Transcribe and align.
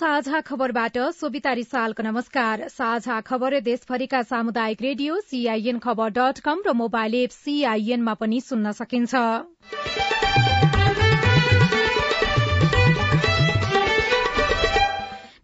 साझा 0.00 0.38
खबरबाट 0.40 0.96
सोभिता 1.14 1.52
रिसालको 1.52 2.02
नमस्कार। 2.02 2.68
साझा 2.68 3.20
खबर 3.20 3.58
देशभरिका 3.60 4.20
सामुदायिक 4.22 4.82
radio 4.82 5.16
CIN 5.22 5.78
Khabar 5.78 6.08
dot 6.10 6.38
com 6.40 6.62
र 6.66 6.72
मोबाइल 6.74 7.14
एप 7.14 7.30
सीआईएनमा 7.30 8.14
पनि 8.16 8.40
सुन्न 8.40 8.72
सकिन्छ। 8.72 9.14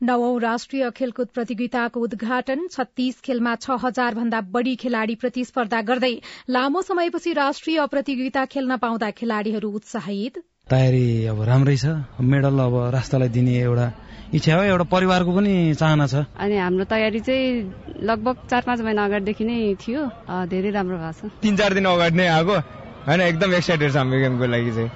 नवौं 0.02 0.40
राष्ट्रिय 0.40 0.90
खेलकुद 0.96 1.28
प्रतियोगिताको 1.34 2.00
उद्घाटन 2.00 2.66
छत्तीस 2.70 3.20
खेलमा 3.20 3.54
छ 3.60 3.78
हजार 3.84 4.14
भन्दा 4.14 4.40
बढ़ी 4.56 4.74
खेलाड़ी 4.78 5.14
प्रतिस्पर्धा 5.20 5.82
गर्दै 5.92 6.14
लामो 6.50 6.82
समयपछि 6.88 7.32
राष्ट्रिय 7.42 7.86
प्रतियोगिता 7.92 8.48
खेल्न 8.56 8.76
पाउँदा 8.78 9.10
खेलाड़ीहरू 9.20 9.70
उत्साहित। 9.74 10.42
तयारी 10.70 11.06
अब 11.28 11.42
राम्रै 11.44 11.76
छ। 11.76 11.94
मेडल 12.32 12.58
अब 12.62 12.82
राष्ट्रलाई 12.94 13.28
दिने 13.30 13.60
एउटा 13.60 13.88
इच्छा 14.34 14.54
हो 14.56 14.62
एउटा 14.62 14.84
परिवारको 14.90 15.30
पनि 15.32 15.74
चाहना 15.78 16.06
छ। 16.06 16.26
अनि 16.34 16.56
हाम्रो 16.58 16.84
तयारी 16.84 17.20
चाहिँ 17.20 18.02
लगभग 18.02 18.36
चार 18.50 18.62
पाँच 18.66 18.80
महिना 18.80 19.04
अगाडिदेखि 19.04 19.44
नै 19.44 19.74
थियो। 19.78 20.02
धेरै 20.50 20.70
राम्रो 20.70 20.98
भएको 20.98 21.28
छ। 21.28 21.42
तिन 21.42 21.56
चार 21.56 21.74
दिन 21.74 21.86
अगाडि 21.86 22.16
नै 22.16 22.26
आएको 22.26 22.56
होइन 23.06 23.20
एकदम 23.22 23.54
एक्साइटेड 23.54 23.92
छ 23.92 23.96
हाम्रो 23.96 24.18
गेमको 24.18 24.46
लागि 24.46 24.72
चाहिँ। 24.74 24.90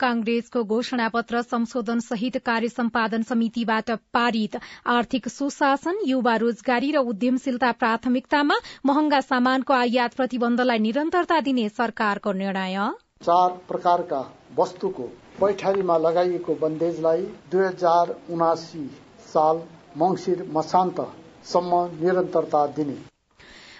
कांग्रेसको 0.00 0.64
घोषणा 0.64 1.08
पत्र 1.08 1.42
संशोधन 1.42 2.00
सहित 2.00 2.36
कार्य 2.42 2.68
सम्पादन 2.68 3.22
समितिबाट 3.22 3.90
पारित। 4.10 4.56
आर्थिक 4.88 5.28
सुशासन 5.28 6.00
युवा 6.06 6.36
रोजगारी 6.36 6.90
र 6.92 6.98
उद्यमशीलता 7.06 7.72
प्राथमिकतामा 7.72 8.56
महँगा 8.86 9.20
सामानको 9.22 9.74
आयात 9.74 10.14
प्रतिबन्धलाई 10.14 10.78
निरन्तरता 10.78 11.40
दिने 11.40 11.68
सरकारको 11.68 12.32
निर्णय। 12.32 12.78
चार 13.22 13.50
प्रकारका 13.68 14.20
वस्तुको 14.58 15.10
पैठारीमा 15.42 15.96
लगाइएको 15.98 16.54
बन्देजलाई 16.58 17.22
दुई 17.52 17.64
हजार 17.64 18.10
उनासी 18.30 18.84
साल 19.28 19.62
मंगिर 19.98 20.44
मसान्तसम्म 20.54 21.80
निरन्तरता 22.02 22.66
दिने। 22.76 22.94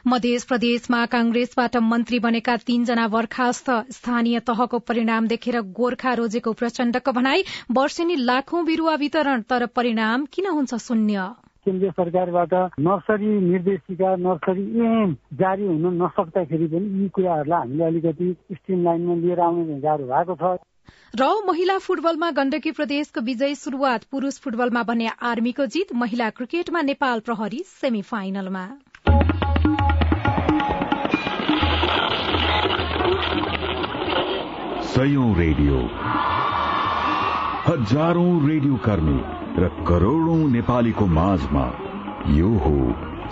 मध्य 0.06 0.38
प्रदेशमा 0.48 1.04
कांग्रेसबाट 1.06 1.76
मन्त्री 1.82 2.18
बनेका 2.18 2.56
तीनजना 2.66 3.06
बर्खास्त 3.08 3.70
स्थानीय 3.92 4.38
तहको 4.48 4.78
परिणाम 4.88 5.26
देखेर 5.28 5.60
गोर्खा 5.76 6.14
रोजेको 6.20 6.52
प्रचण्डको 6.54 7.12
भनाई 7.12 7.44
वर्षेनी 7.78 8.16
लाखौं 8.24 8.64
बिरूवा 8.66 8.94
वितरण 9.02 9.42
तर 9.50 9.66
परिणाम 9.76 10.24
किन 10.32 10.46
हुन्छ 10.50 10.74
शून्य? 10.86 11.28
केन्द्रीय 11.66 11.90
सरकारबाट 11.90 12.54
नर्सरी 12.80 13.30
निर्देशिका 13.40 14.10
नर्सरी 14.18 14.64
एम 14.86 15.14
जारी 15.38 15.66
हुन 15.66 16.02
नसक्दाखेरि 16.02 16.66
पनि 16.74 17.02
यी 17.02 17.08
कुराहरूलाई 17.14 17.58
हामीले 17.60 17.84
अलिकति 17.84 18.34
स्ट्रिम 18.52 18.84
लाइनमा 18.84 19.14
लिएर 19.22 19.40
आउने 19.40 19.80
गाह्रो 19.80 20.06
भएको 20.10 20.34
छ। 20.42 20.58
र 21.16 21.26
महिला 21.46 21.78
फुटबलमा 21.78 22.30
गण्डकी 22.30 22.70
प्रदेशको 22.70 23.20
विजय 23.20 23.54
शुरूआत 23.54 24.04
पुरूष 24.04 24.38
फुटबलमा 24.40 24.82
भने 24.82 25.08
आर्मीको 25.22 25.66
जित 25.66 25.92
महिला 25.94 26.30
क्रिकेटमा 26.30 26.82
नेपाल 26.82 27.20
प्रहरी 27.20 27.62
सेमी 27.66 28.02
फाइनलमा 28.02 28.68
रेडियो। 35.36 35.76
हजारौं 37.66 38.48
रेडियो 38.48 38.76
कर्मी 38.76 39.20
र 39.62 39.68
करोड़ौं 39.88 40.50
नेपालीको 40.50 41.06
माझमा 41.06 41.64
यो 42.28 42.48
हो 42.48 42.76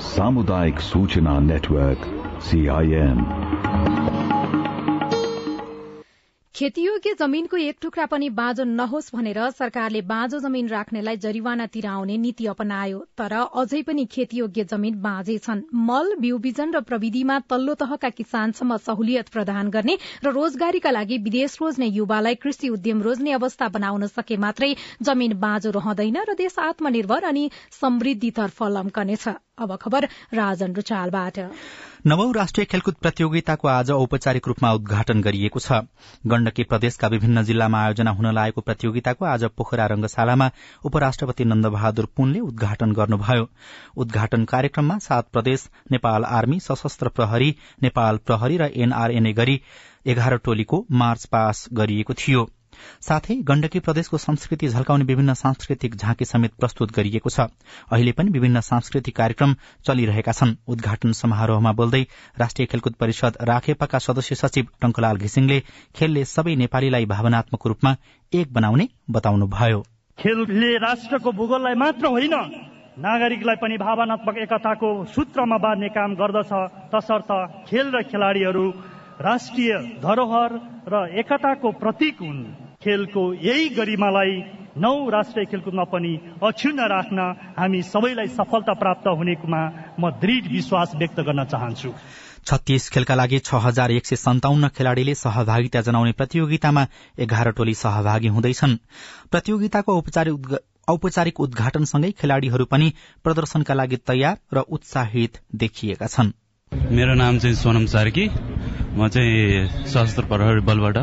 सामुदायिक 0.01 0.81
सूचना 0.81 1.39
नेटवर्क 1.41 2.01
सीआईएन 2.43 3.19
खेतीयोग्य 6.55 7.15
जमीनको 7.19 7.57
एक 7.57 7.77
टुक्रा 7.83 8.05
पनि 8.07 8.29
बाँझो 8.37 8.65
नहोस् 8.65 9.11
भनेर 9.15 9.39
सरकारले 9.51 10.01
बाँझो 10.03 10.39
जमीन 10.39 10.69
राख्नेलाई 10.69 11.17
जरिवाना 11.17 11.67
तिराउने 11.67 12.17
नीति 12.19 12.47
अपनायो 12.47 12.99
तर 13.19 13.33
अझै 13.33 13.83
पनि 13.83 14.05
खेतीयोग्य 14.07 14.65
जमीन 14.73 14.95
बाँझे 15.01 15.37
छन्। 15.39 15.63
मल 15.81 16.15
बिउ 16.21 16.39
बिजन 16.39 16.75
र 16.75 16.81
प्रविधिमा 16.83 17.39
तल्लो 17.51 17.75
तहका 17.83 18.11
किसानसम्म 18.11 18.77
सहुलियत 18.79 19.29
प्रदान 19.29 19.71
गर्ने 19.71 19.97
र 20.25 20.33
रोजगारीका 20.33 20.91
लागि 20.91 21.19
विदेश 21.23 21.57
रोज्ने 21.63 21.87
युवालाई 21.89 22.35
कृषि 22.43 22.69
उद्यम 22.69 23.03
रोज्ने 23.03 23.33
अवस्था 23.33 23.69
बनाउन 23.71 24.07
सके 24.09 24.37
मात्रै 24.37 24.75
जमीन 25.03 25.39
बाँझो 25.39 25.71
रहँदैन 25.71 26.19
र 26.29 26.35
देश 26.35 26.59
आत्मनिर्भर 26.59 27.31
अनि 27.31 27.51
समृद्धितर्फ 27.81 28.63
लम्कनेछ। 28.71 29.29
अब 29.61 29.77
खबर 29.77 30.05
राजन 30.35 30.75
रुचालबाट 30.75 31.39
नवौं 32.07 32.35
राष्ट्रिय 32.35 32.65
खेलकुद 32.65 32.95
प्रतियोगिताको 33.03 33.69
आज 33.69 33.91
औपचारिक 33.91 34.47
रूपमा 34.49 34.73
उद्घाटन 34.73 35.21
गरिएको 35.21 35.61
छ। 35.61 35.81
गण्डकी 36.27 36.63
प्रदेशका 36.65 37.09
विभिन्न 37.09 37.43
जिल्लामा 37.45 37.83
आयोजना 37.85 38.11
हुन 38.11 38.33
लागेको 38.35 38.61
प्रतियोगिताको 38.61 39.25
आज 39.25 39.45
पोखरा 39.57 39.87
रंगशालामा 39.87 40.51
उपराष्ट्रपति 40.85 41.45
नन्दबहादुर 41.45 42.09
पुनले 42.17 42.41
उद्घाटन 42.41 42.93
गर्नुभयो। 42.93 43.49
उद्घाटन 43.97 44.45
कार्यक्रममा 44.45 44.99
सात 44.99 45.29
प्रदेश 45.33 45.69
नेपाल 45.93 46.25
आर्मी 46.31 46.61
सशस्त्र 46.61 47.09
प्रहरी 47.11 47.55
नेपाल 47.83 48.17
प्रहरी 48.27 48.57
र 48.57 48.71
एनआरएनए 48.77 49.33
गरी 49.33 49.61
एघार 50.07 50.37
टोलीको 50.45 50.85
मार्च 50.95 51.25
पास 51.27 51.67
गरिएको 51.73 52.15
थियो। 52.15 52.49
साथै 53.01 53.35
गण्डकी 53.43 53.81
प्रदेशको 53.81 54.17
संस्कृति 54.19 54.69
झल्काउने 54.69 55.05
विभिन्न 55.05 55.35
सांस्कृतिक 55.35 55.95
झाँकी 55.97 56.25
समेत 56.25 56.53
प्रस्तुत 56.61 56.93
गरिएको 56.93 57.31
छ। 57.31 57.49
अहिले 57.93 58.13
पनि 58.13 58.31
विभिन्न 58.31 58.61
सांस्कृतिक 58.63 59.17
कार्यक्रम 59.17 59.55
चलिरहेका 59.85 60.33
छन्। 60.33 60.57
उद्घाटन 60.69 61.13
समारोहमा 61.13 61.73
बोल्दै 61.73 62.03
राष्ट्रिय 62.39 62.67
खेलकुद 62.67 62.95
परिषद 63.01 63.37
राखेपाका 63.43 63.99
सदस्य 64.01 64.35
सचिव 64.37 64.67
टंकलाल 64.81 65.17
घिसिङले 65.19 65.61
खेलले 65.95 66.25
सबै 66.27 66.55
नेपालीलाई 66.57 67.07
भावनात्मक 67.07 67.67
रूपमा 67.67 67.97
एक 68.33 68.53
बनाउने 68.53 68.89
बताउनुभयो। 69.11 69.81
खेलले 70.19 70.77
राष्ट्रको 70.79 71.33
भूगोललाई 71.33 71.75
मात्र 71.75 72.07
होइन 72.07 72.37
नागरिकलाई 72.99 73.57
पनि 73.57 73.77
भावनात्मक 73.79 74.37
एकताको 74.39 74.89
सूत्रमा 75.07 75.57
बाँध्ने 75.59 75.89
काम 75.89 76.15
गर्दछ। 76.15 76.53
तसर्थ 76.93 77.31
खेल 77.69 77.87
र 77.95 78.03
खेलाड़ीहरू 78.05 78.67
राष्ट्रिय 79.21 79.73
धरोहर 80.03 80.51
र 80.89 81.07
एकताको 81.19 81.71
प्रतीक 81.81 82.21
हुन्। 82.21 82.70
खेलको 82.83 83.23
यही 83.37 83.69
गरिमालाई 83.69 84.37
नौ 84.81 84.93
राष्ट्रिय 85.11 85.45
खेलकुदमा 85.47 85.85
पनि 85.85 86.13
अक्षुण्ण 86.43 86.87
राख्न 86.89 87.19
हामी 87.59 87.83
सबैलाई 87.85 88.29
सफलता 88.33 88.75
प्राप्त 88.75 89.09
हुनेमा 89.19 89.61
म 90.01 90.11
दृढ 90.23 90.49
विश्वास 90.53 90.95
व्यक्त 90.97 91.21
गर्न 91.21 91.45
चाहन्छु। 91.45 91.93
छत्तीस 92.47 92.89
खेलका 92.89 93.15
लागि 93.15 93.39
छ 93.41 93.61
हजार 93.67 93.91
एक 93.93 94.07
सय 94.07 94.17
सन्ताउन्न 94.17 94.69
खेलाड़ीले 94.73 95.15
सहभागिता 95.15 95.81
जनाउने 95.83 96.13
प्रतियोगितामा 96.17 96.87
एघार 97.21 97.51
टोली 97.53 97.75
सहभागी 97.77 98.29
हुँदैछन्। 98.33 98.77
प्रतियोगिताको 99.31 100.01
औपचारिक 100.89 101.41
उद्घाटनसँगै 101.41 102.11
खेलाड़ीहरू 102.17 102.65
पनि 102.65 102.93
प्रदर्शनका 103.25 103.75
लागि 103.75 103.97
तयार 104.09 104.37
र 104.55 104.65
उत्साहित 104.71 105.41
देखिएका 105.55 106.07
छन्। 106.09 106.33
मेरो 106.97 107.15
नाम 107.15 107.39
चाहिँ 107.39 107.57
सोनम 107.57 107.87
सार्की। 107.93 108.29
म 108.97 109.09
चाहिँ 109.09 109.69
सशस्त्र 109.87 110.25
प्रहरी 110.27 110.61
बलबाट 110.67 110.97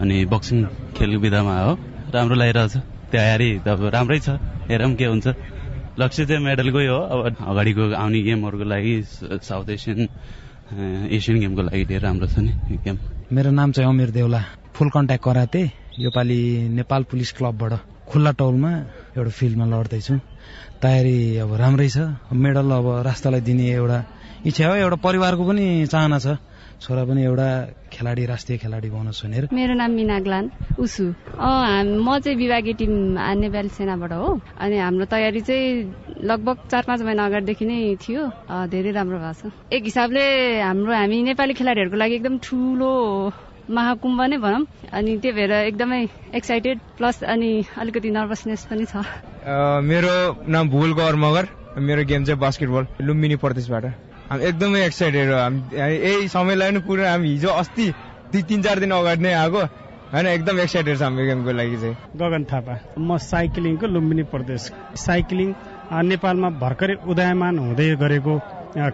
अनि 0.00 0.16
बक्सिङ 0.26 0.58
खेल 0.96 1.16
विधामा 1.22 1.54
हो। 1.60 1.72
राम्रो 2.14 2.34
लागिरहेछ। 2.34 2.74
तयारी 3.12 3.50
त 3.62 3.66
अब 3.68 3.80
राम्रै 3.94 4.18
छ। 4.18 4.28
हेरौँ 4.70 4.94
के 4.98 5.06
हुन्छ। 5.06 5.26
लक्ष्य 5.98 6.26
चाहिँ 6.26 6.42
मेडलकै 6.42 6.86
हो। 6.90 6.98
अब 6.98 7.18
अगाडिको 7.38 7.82
आउने 7.94 8.20
गेमहरूको 8.26 8.64
लागि 8.64 8.94
साउथ 9.38 9.68
एसियन 9.70 10.00
एसियन 11.14 11.36
गेमको 11.40 11.62
लागि 11.62 11.84
धेरै 11.86 12.02
राम्रो 12.02 12.26
छ 12.26 12.38
नि 12.42 12.52
गेम। 12.82 12.96
मेरो 13.30 13.50
नाम 13.54 13.68
चाहिँ 13.70 13.88
अमिर 13.90 14.10
देउला। 14.10 14.40
फुल 14.74 14.88
कन्ट्याक्ट 14.90 15.24
कराते। 15.24 15.60
योपालि 15.94 16.40
नेपाल 16.74 17.02
पुलिस 17.06 17.30
क्लबबाट 17.38 17.72
खुल्ला 18.10 18.30
टौलमा 18.34 18.70
एउटा 19.14 19.30
फिल्डमा 19.30 19.64
लड्दैछु। 19.70 20.14
तयारी 20.82 21.16
अब 21.38 21.50
राम्रै 21.54 21.88
छ। 21.88 21.98
मेडल 22.34 22.70
अब 22.74 22.86
राष्ट्रलाई 23.06 23.40
दिने 23.46 23.64
एउटा 23.78 23.98
इच्छा 24.44 24.64
हो। 24.68 24.74
एउटा 24.74 24.96
परिवारको 25.06 25.42
पनि 25.48 25.66
चाहना 25.86 26.18
छ। 26.18 26.26
छोरा 26.80 27.04
पनि 27.04 27.22
एउटा 27.24 27.48
खेलाडी 27.92 28.24
राष्ट्रिय 28.26 28.58
खेलाडी 28.58 28.88
बनोस् 28.90 29.22
भनेर। 29.24 29.48
मेरो 29.52 29.74
नाम 29.74 29.90
मिना 29.90 30.18
ग्लान 30.26 30.50
उसु। 30.78 31.04
म 31.06 32.18
चाहिँ 32.24 32.36
विभागीय 32.38 32.74
टिम 32.80 32.92
नेपाली 33.16 33.68
सेनाबाट 33.78 34.12
हो। 34.12 34.40
अनि 34.58 34.76
हाम्रो 34.78 35.04
तयारी 35.06 35.40
चाहिँ 35.40 36.24
लगभग 36.28 36.56
चार 36.70 36.82
पाँच 36.88 37.00
महिना 37.02 37.24
अगाडिदेखि 37.26 37.64
नै 37.64 37.96
थियो। 38.02 38.22
धेरै 38.68 38.90
राम्रो 38.92 39.18
भएको 39.18 39.48
छ। 39.48 39.72
एक 39.72 39.82
हिसाबले 39.84 40.24
हाम्रो 40.60 40.92
हामी 40.92 41.22
नेपाली 41.32 41.54
खेलाडीहरूको 41.54 41.96
लागि 41.96 42.14
एकदम 42.14 42.38
ठुलो 42.44 42.92
महाकुम्भ 43.64 44.20
नै 44.28 44.36
भनौँ। 44.44 44.62
अनि 44.92 45.10
त्यही 45.24 45.34
भएर 45.34 45.52
एकदमै 45.72 46.00
एक्साइटेड 46.36 46.76
प्लस 46.98 47.22
अनि 47.24 47.50
अलिकति 47.80 48.10
नर्भसनेस 48.12 48.68
पनि 48.70 48.84
छ। 48.84 49.00
मेरो 49.88 50.12
नाम 50.52 50.68
भुल 50.68 50.92
गौर 51.00 51.16
मगर। 51.16 51.44
मेरो 51.74 52.04
गेम 52.06 52.24
चाहिँ 52.24 52.40
बास्केटबल 52.40 52.86
लुम्बिनी 53.02 53.36
प्रदेशबाट। 53.42 53.84
एकदमै 54.40 54.80
एक्साइटेड 54.86 55.30
हो। 55.30 55.38
यही 55.76 56.28
समयलाई 56.28 56.70
पनि 56.70 56.80
पुरा 56.86 57.10
हामी 57.10 57.28
हिजो 57.28 57.48
अस्ति 57.62 57.86
दुई 58.32 58.42
तिन 58.42 58.62
चार 58.62 58.78
दिन 58.80 58.90
अगाडि 58.90 59.22
नै 59.22 59.32
आएको 59.34 59.62
होइन 60.12 60.26
एकदम 60.26 60.60
एक्साइटेड 60.60 60.98
छ 60.98 61.02
हाम्रो 61.02 61.24
गेमको 61.26 61.52
लागि 61.52 61.76
चाहिँ। 61.76 61.96
गगन 62.16 62.44
थापा 62.50 62.74
म 62.98 63.16
साइक्लिङको 63.20 63.86
लुम्बिनी 63.86 64.22
प्रदेश। 64.32 64.70
साइक्लिङ 64.98 65.48
नेपालमा 66.04 66.48
भर्खरै 66.60 66.94
उदयमान 67.06 67.58
हुँदै 67.58 67.88
गरेको 68.02 68.34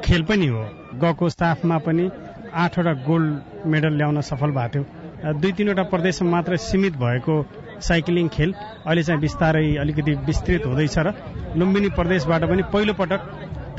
खेल 0.04 0.22
पनि 0.28 0.46
हो। 0.46 0.62
गएको 1.02 1.28
स्टाफमा 1.28 1.78
पनि 1.86 2.10
आठवटा 2.54 2.92
गोल्ड 3.06 3.66
मेडल 3.66 3.92
ल्याउन 3.96 4.20
सफल 4.20 4.50
भएको 4.50 4.72
थियो। 4.74 5.32
दुई 5.40 5.52
तिनवटा 5.52 5.82
प्रदेशमा 5.92 6.30
मात्र 6.30 6.56
सीमित 6.58 6.96
भएको 6.96 7.34
साइक्लिङ 7.80 8.28
खेल 8.28 8.52
अहिले 8.86 9.02
चाहिँ 9.02 9.20
बिस्तारै 9.20 9.76
अलिकति 9.76 10.12
विस्तृत 10.26 10.66
हुँदैछ 10.66 10.98
र 10.98 11.12
लुम्बिनी 11.56 11.88
प्रदेशबाट 11.98 12.44
पनि 12.50 12.62
पहिलो 12.72 12.92
पटक 12.94 13.20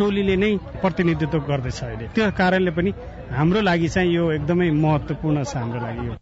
टोलीले 0.02 0.36
नै 0.36 0.52
प्रतिनिधित्व 0.82 1.40
गर्दैछ 1.48 1.80
अहिले। 1.84 2.06
त्यो 2.18 2.30
कारणले 2.34 2.72
पनि 2.74 2.92
हाम्रो 3.38 3.62
लागि 3.62 3.90
चाहिँ 3.96 4.14
यो 4.14 4.24
एकदमै 4.34 4.70
महत्वपूर्ण 4.82 5.44
छ 5.46 5.56
हाम्रो 5.62 5.80
लागि 5.80 6.06
यो। 6.08 6.14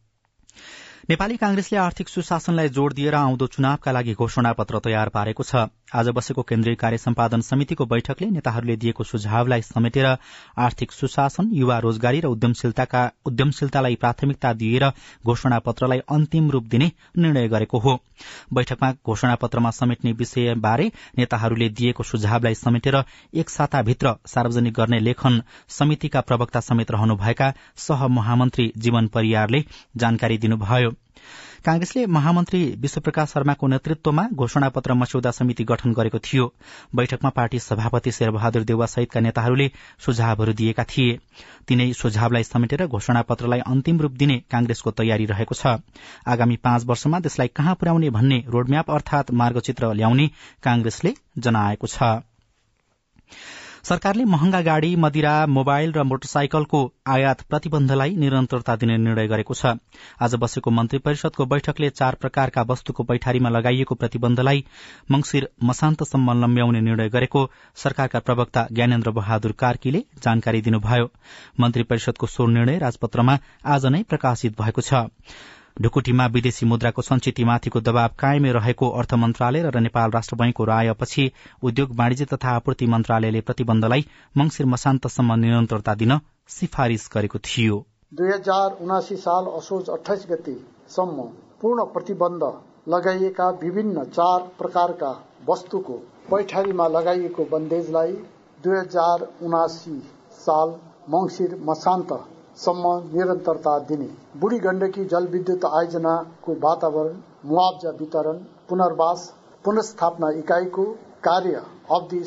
नेपाली 1.09 1.35
कांग्रेसले 1.41 1.77
आर्थिक 1.79 2.07
सुशासनलाई 2.09 2.69
जोड़ 2.69 2.93
दिएर 2.93 3.15
आउँदो 3.15 3.45
चुनावका 3.55 3.91
लागि 3.91 4.13
घोषणा 4.13 4.51
पत्र 4.59 4.79
तयार 4.85 5.09
पारेको 5.09 5.43
छ। 5.43 5.55
आज 5.95 6.07
बसेको 6.07 6.41
केन्द्रीय 6.41 6.75
कार्य 6.75 6.97
सम्पादन 6.97 7.41
समितिको 7.41 7.85
बैठकले 7.85 8.27
नेताहरूले 8.29 8.75
दिएको 8.77 9.03
सुझावलाई 9.03 9.61
समेटेर 9.61 10.05
आर्थिक 10.05 10.91
सुशासन 10.91 11.49
युवा 11.53 11.77
रोजगारी 11.79 12.19
र 12.19 12.27
उद्यमशीलतालाई 12.29 13.95
प्राथमिकता 13.95 14.53
दिएर 14.53 14.85
घोषणा 15.25 15.59
पत्रलाई 15.59 15.99
अन्तिम 16.09 16.51
रूप 16.51 16.63
दिने 16.65 16.91
निर्णय 17.17 17.47
गरेको 17.47 17.79
हो। 17.79 17.97
बैठकमा 18.53 18.91
घोषणा 19.05 19.35
पत्रमा 19.35 19.71
समेट्ने 19.71 20.11
विषयबारे 20.13 20.91
नेताहरूले 21.17 21.69
दिएको 21.71 22.03
सुझावलाई 22.03 22.55
समेटेर 22.55 23.03
एक 23.33 23.49
साताभित्र 23.49 24.15
सार्वजनिक 24.27 24.73
गर्ने 24.73 24.99
लेखन 24.99 25.41
समितिका 25.69 26.21
प्रवक्ता 26.21 26.59
समेत 26.59 26.91
रहनुभएका 26.91 27.53
सहमहामन्त्री 27.77 28.71
जीवन 28.77 29.07
परियारले 29.07 29.65
जानकारी 29.97 30.37
दिनुभयो। 30.37 30.93
कांग्रेसले 31.65 32.05
महामन्त्री 32.05 32.59
विश्वप्रकाश 32.79 33.29
शर्माको 33.29 33.67
नेतृत्वमा 33.67 34.23
घोषणापत्र 34.33 34.93
मस्यौदा 34.93 35.31
समिति 35.31 35.63
गठन 35.63 35.93
गरेको 35.93 36.19
थियो। 36.19 36.45
बैठकमा 36.95 37.29
पार्टी 37.29 37.59
सभापति 37.59 38.11
शेरबहादुर 38.11 38.63
देउवा 38.63 38.85
सहितका 38.85 39.19
नेताहरूले 39.19 39.69
सुझावहरू 39.99 40.53
दिएका 40.53 40.83
थिए। 40.83 41.19
तिनै 41.67 41.91
सुझावलाई 41.93 42.43
समेटेर 42.43 42.85
घोषणापत्रलाई 42.87 43.59
अन्तिम 43.67 43.99
रूप 43.99 44.11
दिने 44.11 44.37
कांग्रेसको 44.51 44.91
तयारी 44.91 45.25
रहेको 45.25 45.55
छ। 45.55 45.75
आगामी 46.27 46.55
पाँच 46.63 46.85
वर्षमा 46.85 47.19
देशलाई 47.19 47.47
कहाँ 47.55 47.75
पुर्याउने 47.75 48.09
भन्ने 48.09 48.43
रोडम्याप 48.47 48.91
अर्थात 48.91 49.31
मार्गचित्र 49.33 49.93
ल्याउने 49.93 50.29
कांग्रेसले 50.63 51.13
जनाएको 51.37 51.87
छ। 51.87 52.23
सरकारले 53.83 54.25
महँगा 54.25 54.61
गाड़ी 54.61 54.95
मदिरा 54.95 55.33
मोबाइल 55.47 55.91
र 55.91 56.03
मोटरसाइकलको 56.03 56.79
आयात 57.07 57.41
प्रतिबन्धलाई 57.41 58.15
निरन्तरता 58.15 58.75
दिने 58.75 58.97
निर्णय 58.97 59.27
गरेको 59.27 59.53
छ। 59.53 59.65
आज 60.21 60.35
बसेको 60.35 60.71
मन्त्री 60.71 60.99
परिषदको 60.99 61.45
बैठकले 61.45 61.89
चार 61.89 62.15
प्रकारका 62.15 62.61
वस्तुको 62.61 63.03
पैठारीमा 63.03 63.49
लगाइएको 63.49 63.95
प्रतिबन्धलाई 63.95 64.65
मंगिर 65.11 65.49
मसान्तसम्म 65.63 66.39
लम्ब्याउने 66.41 66.81
निर्णय 66.81 67.09
गरेको 67.09 67.49
सरकारका 67.75 68.19
प्रवक्ता 68.19 68.67
ज्ञानेन्द्र 68.71 69.11
बहादुर 69.11 69.51
कार्कीले 69.59 70.03
जानकारी 70.23 70.61
दिनुभयो। 70.61 71.09
मन्त्री 71.59 71.83
परिषदको 71.83 72.27
सो 72.27 72.47
निर्णय 72.47 72.77
राजपत्रमा 72.77 73.37
आज 73.65 73.85
नै 73.85 74.03
प्रकाशित 74.03 74.61
भएको 74.61 74.81
छ। 74.81 75.07
ढुकुटीमा 75.77 76.25
विदेशी 76.27 76.65
मुद्राको 76.65 77.01
संचितीमाथिको 77.01 77.79
दबाव 77.81 78.15
कायमै 78.19 78.51
रहेको 78.51 78.89
अर्थ 78.99 79.13
मन्त्रालय 79.17 79.63
र 79.67 79.79
नेपाल 79.79 80.11
राष्ट्र 80.11 80.35
बैंकको 80.35 80.63
रायपछि 80.65 81.25
उद्योग 81.63 81.93
वाणिज्य 81.95 82.25
तथा 82.25 82.55
आपूर्ति 82.55 82.87
मन्त्रालयले 82.87 83.41
प्रतिबन्धलाई 83.41 84.05
मंगिर 84.35 84.65
मसान्तसम्म 84.67 85.39
निरन्तरता 85.39 85.95
दिन 85.95 86.19
सिफारिश 86.49 87.09
गरेको 87.13 87.39
थियो। 87.45 87.77
दुई 88.13 88.29
हजार 88.29 88.77
उनासी 88.81 89.15
साल 89.17 89.45
असोज 89.57 89.89
अठाइस 89.89 90.25
गतेसम्म 90.29 91.27
पूर्ण 91.61 91.85
प्रतिबन्ध 91.93 92.43
लगाइएका 92.89 93.49
विभिन्न 93.63 94.03
चार 94.09 94.39
प्रकारका 94.57 95.11
वस्तुको 95.49 95.97
पैठारीमा 96.31 96.87
लगाइएको 96.89 97.43
बन्देजलाई 97.51 98.11
दुई 98.59 98.77
हजार 98.77 99.27
उनासी 99.41 99.97
साल 100.39 100.75
मंगिर 101.09 101.55
मसान्त 101.63 102.13
सम्म 102.59 102.93
निरन्तरता 103.13 103.77
दिने। 103.89 104.09
बुढी 104.39 104.57
गण्डकी 104.59 105.05
जलविद्युत 105.05 105.65
आयोजनाको 105.65 106.53
वातावरण 106.63 107.17
मुआवजा 107.45 107.89
वितरण 107.99 108.37
पुनर्वास 108.69 109.27
पुनस्थापना 109.65 110.29
इकाइको 110.39 110.83
कार्य 111.23 111.61
अवधि 111.91 112.23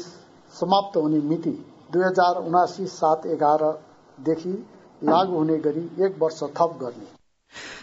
समाप्त 0.55 0.97
हुने 0.97 1.21
मिति 1.29 1.51
दुई 1.93 2.05
हजार 2.05 2.43
उनासी 2.43 2.87
सात 2.89 3.27
एघारदेखि 3.29 4.53
लागू 5.03 5.37
हुने 5.37 5.57
गरी 5.59 5.85
एक 6.01 6.17
वर्ष 6.21 6.43
थप 6.57 6.79
गर्ने। 6.81 7.22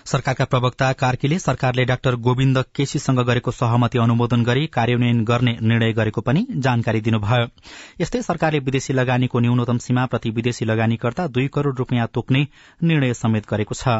सरकारका 0.05 0.45
प्रवक्ता 0.45 0.91
कार्कीले 0.93 1.39
सरकारले 1.39 1.85
डाक्टर 1.85 2.15
गोविन्द 2.27 2.63
केसीसँग 2.75 3.19
गरेको 3.19 3.51
सहमति 3.51 3.97
अनुमोदन 3.97 4.43
गरी 4.43 4.65
कार्यान्वयन 4.67 5.23
गर्ने 5.23 5.55
निर्णय 5.61 5.93
गरेको 5.93 6.21
पनि 6.21 6.45
जानकारी 6.59 7.01
दिनुभयो। 7.01 7.47
यस्तै 8.01 8.21
सरकारले 8.21 8.59
विदेशी 8.59 8.93
लगानीको 8.93 9.39
न्यूनतम 9.39 9.77
सीमा 9.77 10.05
प्रति 10.05 10.29
विदेशी 10.31 10.65
लगानीकर्ता 10.65 11.27
दुई 11.27 11.47
करोड़ 11.53 11.75
रूपियाँ 11.75 12.07
तोक्ने 12.13 12.47
निर्णय 12.83 13.13
समेत 13.13 13.49
गरेको 13.49 13.75
छ। 13.75 13.99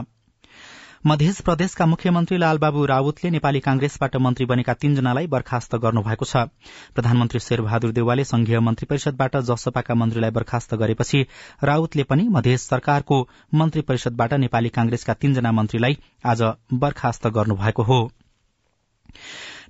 मध्य 1.06 1.34
प्रदेशका 1.46 1.86
मुख्यमन्त्री 1.86 2.38
लालबाबु 2.38 2.86
राउतले 2.86 3.30
नेपाली 3.30 3.60
कांग्रेसबाट 3.60 4.16
मन्त्री 4.16 4.46
बनेका 4.46 4.74
तीनजनालाई 4.74 5.28
बर्खास्त 5.28 5.76
गर्नुभएको 5.76 6.26
छ। 6.26 6.36
प्रधानमन्त्री 6.96 7.40
शेरबहादुर 7.40 7.92
देवालले 7.92 8.24
संघीय 8.24 8.60
मन्त्री 8.60 8.86
परिषदबाट 8.86 9.38
जसपाका 9.48 9.96
मन्त्रीलाई 9.96 10.32
बर्खास्त 10.32 10.76
गरेपछि 10.76 11.26
राउतले 11.64 12.04
पनि 12.04 12.28
मध्य 12.28 12.58
सरकारको 12.58 13.22
मन्त्री 13.54 13.82
परिषदबाट 13.82 14.34
नेपाली 14.44 14.70
कांग्रेसका 14.70 15.14
तीनजना 15.14 15.52
मन्त्रीलाई 15.52 15.98
आज 16.26 16.42
बर्खास्त 16.74 17.28
गर्नुभएको 17.28 17.84
हो। 17.84 18.02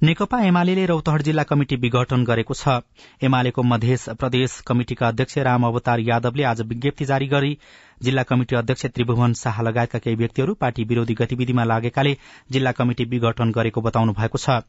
नेकपा 0.01 0.39
एमाले 0.41 0.85
रौतहट 0.85 1.21
जिल्ला 1.21 1.43
कमिटि 1.43 1.75
विघटन 1.75 2.23
गरेको 2.23 2.53
छ। 2.53 2.75
एमालेको 3.21 3.63
मध्य 3.63 4.13
प्रदेश 4.19 4.53
कमिटिका 4.67 5.07
अध्यक्ष 5.07 5.37
राम 5.37 5.65
अवतार 5.67 5.99
यादवले 5.99 6.43
आज 6.43 6.61
विज्ञप्ति 6.63 7.05
जारी 7.05 7.27
गरी 7.27 7.57
जिल्ला 8.01 8.23
कमिटि 8.23 8.55
अध्यक्ष 8.55 8.85
त्रिभुवन 8.87 9.33
शाह 9.33 9.61
लगायतका 9.61 9.99
केही 9.99 10.15
व्यक्तिहरू 10.15 10.53
पार्टी 10.55 10.83
विरोधी 10.85 11.13
गतिविधिमा 11.13 11.63
लागेकाले 11.65 12.15
जिल्ला 12.51 12.71
कमिटि 12.71 13.03
विघटन 13.11 13.51
गरेको 13.51 13.81
बताउनु 13.81 14.13
भएको 14.13 14.37
छ। 14.37 14.59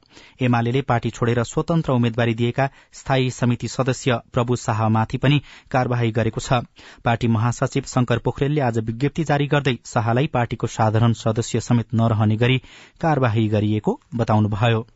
एमाले 0.43 0.83
पार्टी 0.83 1.11
छोडेर 1.13 1.43
स्वतन्त्र 1.45 1.93
उम्मेद्वारी 1.93 2.35
दिएका 2.35 2.69
स्थायी 2.95 3.31
समिति 3.33 3.69
सदस्य 3.71 4.21
प्रभु 4.35 4.57
शाहमाथि 4.67 5.19
पनि 5.19 5.43
कार्यवाही 5.71 6.11
गरेको 6.13 6.41
छ। 6.43 6.63
पार्टी 7.05 7.29
महासचिव 7.31 7.83
शंकर 7.87 8.19
पोखरेलले 8.21 8.61
आज 8.63 8.79
विज्ञप्ति 8.85 9.25
जारी 9.25 9.47
गर्दै 9.47 9.79
शाहलाई 9.87 10.27
पार्टीको 10.35 10.77
साधारण 10.79 11.13
सदस्य 11.25 11.61
समेत 11.63 11.95
नरहने 11.95 12.37
गरी 12.37 12.63
कार्यवाही 13.01 13.49
गरिएको 13.49 14.01
बताउनुभयो। 14.15 14.87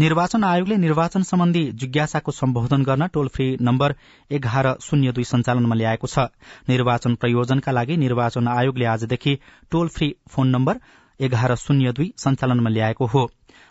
निर्वाचन 0.00 0.44
आयोगले 0.44 0.76
निर्वाचन 0.76 1.22
सम्बन्धी 1.22 1.62
जिज्ञासाको 1.72 2.32
सम्बोधन 2.32 2.82
गर्न 2.82 3.06
टोल 3.06 3.28
फ्री 3.28 3.46
नम्बर 3.60 3.94
एघार 4.30 4.66
शून्य 4.80 5.12
दुई 5.12 5.24
सञ्चालनमा 5.24 5.74
ल्याएको 5.74 6.06
छ। 6.06 6.26
निर्वाचन 6.68 7.14
प्रयोजनका 7.14 7.72
लागि 7.72 7.96
निर्वाचन 7.96 8.48
आयोगले 8.48 8.84
आजदेखि 8.86 9.38
टोल 9.70 9.88
फ्री 9.88 10.14
फोन 10.28 10.48
नम्बर 10.48 10.80
एघार 11.20 11.54
शून्य 11.56 11.92
दुई 11.92 12.12
सञ्चालनमा 12.18 12.70
ल्याएको 12.70 13.06
हो। 13.06 13.30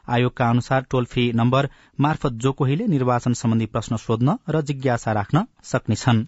आयोगका 0.09 0.49
अनुसार 0.49 0.85
टोल 0.91 1.05
फ्री 1.05 1.31
नम्बर 1.35 1.69
मार्फत 1.99 2.39
जो 2.43 2.51
कोहीले 2.53 2.87
निर्वाचन 2.87 3.33
सम्बन्धी 3.33 3.65
प्रश्न 3.65 3.95
सोध्न 3.97 4.37
र 4.49 4.61
जिज्ञासा 4.61 5.11
राख्न 5.11 5.45
सक्नेछन्। 5.63 6.25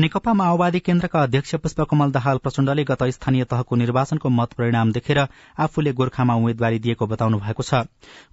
नेकपा 0.00 0.32
माओवादी 0.38 0.78
केन्द्रका 0.86 1.20
अध्यक्ष 1.22 1.54
पुष्पकमल 1.62 2.10
दाहाल 2.14 2.38
प्रचण्डले 2.42 2.82
गत 2.88 3.02
स्थानीय 3.14 3.44
तहको 3.50 3.76
निर्वाचनको 3.76 4.28
मत 4.30 4.52
परिणाम 4.58 4.90
देखेर 4.92 5.18
आफूले 5.64 5.92
गोर्खामा 6.00 6.34
उम्मेद्वारी 6.38 6.78
दिएको 6.84 7.06
बताउनु 7.12 7.38
भएको 7.42 7.62
छ। 7.62 7.80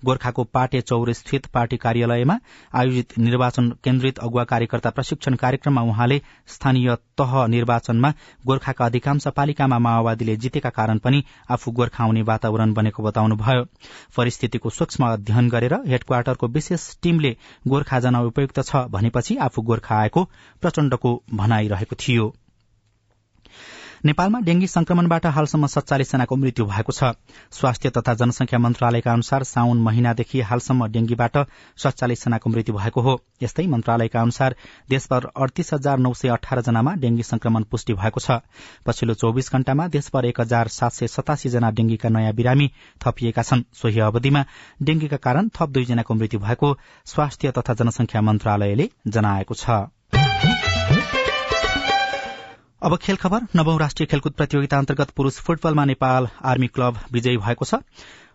गोर्खाको 0.05 0.43
पाटे 0.53 0.81
चौर 0.81 1.11
स्थित 1.19 1.45
पार्टी 1.53 1.77
कार्यालयमा 1.85 2.37
आयोजित 2.81 3.17
निर्वाचन 3.19 3.69
केन्द्रित 3.83 4.19
अगुवा 4.27 4.43
कार्यकर्ता 4.53 4.89
प्रशिक्षण 4.99 5.35
कार्यक्रममा 5.45 5.81
उहाँले 5.89 6.21
स्थानीय 6.55 6.95
तह 7.17 7.45
निर्वाचनमा 7.47 8.11
गोर्खाका 8.47 8.85
अधिकांश 8.85 9.27
पालिकामा 9.35 9.79
माओवादीले 9.79 10.35
जितेका 10.37 10.69
कारण 10.69 10.97
पनि 10.97 11.23
आफू 11.49 11.71
गोर्खा 11.71 12.03
आउने 12.03 12.21
वातावरण 12.21 12.73
बनेको 12.73 13.03
बताउनुभयो। 13.03 13.63
परिस्थितिको 14.17 14.69
सूक्ष्म 14.69 15.07
अध्ययन 15.07 15.49
गरेर 15.49 15.73
हेडक्वार्टरको 15.87 16.47
विशेष 16.47 16.87
टीमले 17.03 17.35
गोर्खा 17.67 17.99
जान 17.99 18.15
उपयुक्त 18.15 18.59
छ 18.61 18.87
भनेपछि 18.91 19.35
आफू 19.49 19.61
गोर्खा 19.61 19.95
आएको 19.95 20.23
प्रचण्डको 20.61 21.21
भनाइरहेको 21.33 21.95
थियो। 21.99 22.33
नेपालमा 24.03 24.39
डेंगी 24.39 24.67
संक्रमणबाट 24.67 25.25
हालसम्म 25.25 25.67
सत्तालिस 25.67 26.11
जनाको 26.11 26.35
मृत्यु 26.35 26.65
भएको 26.65 26.91
छ। 26.91 27.15
स्वास्थ्य 27.51 27.89
तथा 27.89 28.13
जनसंख्या 28.13 28.59
मन्त्रालयका 28.59 29.11
अनुसार 29.13 29.43
साउन 29.43 29.81
महिनादेखि 29.81 30.41
हालसम्म 30.41 30.87
डेंगीबाट 30.87 31.37
सत्तालिस 31.77 32.25
जनाको 32.25 32.49
मृत्यु 32.49 32.75
भएको 32.75 33.01
हो। 33.01 33.15
यस्तै 33.43 33.65
मन्त्रालयका 33.67 34.21
अनुसार 34.21 34.55
देशभर 34.89 35.29
अडतीस 35.37 35.73
हजार 35.73 35.97
नौ 35.97 36.13
सय 36.13 36.29
अठार 36.29 36.61
जनामा 36.61 36.93
डेंगी 36.95 37.23
संक्रमण 37.23 37.63
पुष्टि 37.63 37.93
भएको 37.93 38.19
छ। 38.19 38.39
पछिल्लो 38.85 39.13
चौविस 39.15 39.51
घण्टामा 39.51 39.87
देशभर 39.87 40.25
एक 40.25 40.41
हजार 40.41 40.67
सात 40.67 40.91
सय 40.91 41.07
सतासी 41.07 41.49
जना 41.49 41.71
डेंगीका 41.71 42.09
नयाँ 42.09 42.33
बिरामी 42.33 42.71
थपिएका 43.01 43.41
छन्। 43.41 43.63
सोही 43.73 43.99
अवधिमा 44.01 44.45
डेंगीका 44.83 45.17
कारण 45.17 45.49
थप 45.49 45.69
दुईजनाको 45.69 46.13
मृत्यु 46.13 46.39
भएको 46.39 46.77
स्वास्थ्य 47.05 47.51
तथा 47.51 47.73
जनसंख्या 47.73 48.21
मन्त्रालयले 48.21 48.89
जनाएको 49.07 49.53
छ। 49.55 49.94
अब 52.85 52.95
खेल 53.01 53.15
खबर। 53.15 53.41
नवौं 53.55 53.79
राष्ट्रिय 53.79 54.07
खेलकुद 54.07 54.33
प्रतियोगिता 54.33 54.77
अन्तर्गत 54.77 55.09
पुरूष 55.09 55.37
फुटबलमा 55.41 55.85
नेपाल 55.85 56.27
आर्मी 56.45 56.67
क्लब 56.67 56.97
विजयी 57.11 57.37
भएको 57.37 57.65
छ। 57.65 57.81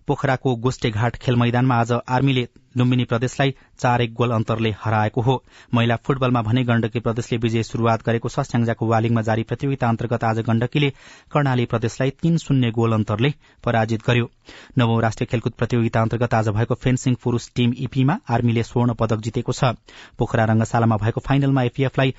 पोखराको 0.06 0.54
गोष्टेघाट 0.56 1.16
खेल 1.16 1.36
मैदानमा 1.36 1.74
आज 1.76 1.92
आर्मीले 1.92 2.42
लुम्बिनी 2.76 3.04
प्रदेशलाई 3.04 3.54
चार 3.78 4.02
एक 4.02 4.14
गोल 4.14 4.30
अन्तरले 4.30 4.74
हराएको 4.80 5.20
हो। 5.20 5.36
महिला 5.74 5.96
फुटबलमा 5.96 6.42
भने 6.42 6.64
गण्डकी 6.64 7.00
प्रदेशले 7.00 7.38
विजय 7.38 7.62
शुरूआत 7.62 8.02
गरेको 8.02 8.28
छ। 8.28 8.40
स्याङ्जाको 8.40 8.86
वालिङमा 8.86 9.22
जारी 9.22 9.42
प्रतियोगिता 9.46 9.88
अन्तर्गत 9.88 10.24
आज 10.24 10.42
गण्डकीले 10.42 10.90
कर्णाली 11.30 11.64
प्रदेशलाई 11.66 12.10
तीन 12.18 12.36
शून्य 12.38 12.70
गोल 12.72 12.92
अन्तरले 12.92 13.32
पराजित 13.64 14.02
गर्यो। 14.02 14.30
नवौं 14.78 15.00
राष्ट्रिय 15.02 15.30
खेलकुद 15.30 15.52
प्रतियोगिता 15.52 16.02
अन्तर्गत 16.02 16.34
आज 16.34 16.48
भएको 16.58 16.74
फेन्सिङ 16.74 17.14
पुरूष 17.22 17.48
टीम 17.54 17.74
इपीमा 17.78 18.18
आर्मीले 18.28 18.62
स्वर्ण 18.64 18.98
पदक 18.98 19.20
जितेको 19.20 19.52
छ। 19.52 19.74
पोखरा 20.18 20.44
रंगशालामा 20.44 20.96
भएको 20.96 21.20
फाइनलमा 21.20 21.62
एपीएफलाई 21.62 22.14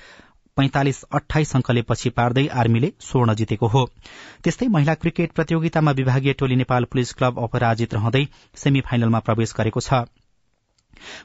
पैंतालिस 0.56 1.02
अठाइस 1.10 1.54
अंकले 1.56 1.82
पछि 1.82 2.10
पार्दै 2.10 2.46
आर्मीले 2.54 2.92
स्वर्ण 3.00 3.34
जितेको 3.34 3.66
हो। 3.66 3.84
त्यस्तै 4.44 4.66
महिला 4.68 4.94
क्रिकेट 4.94 5.32
प्रतियोगितामा 5.32 5.90
विभागीय 5.92 6.32
टोली 6.32 6.56
नेपाल 6.56 6.84
पुलिस 6.84 7.12
क्लब 7.14 7.38
अपराजित 7.40 7.94
रहँदै 7.94 8.26
सेमी 8.54 8.80
फाइनलमा 8.80 9.18
प्रवेश 9.20 9.54
गरेको 9.56 9.80
छ। 9.80 10.02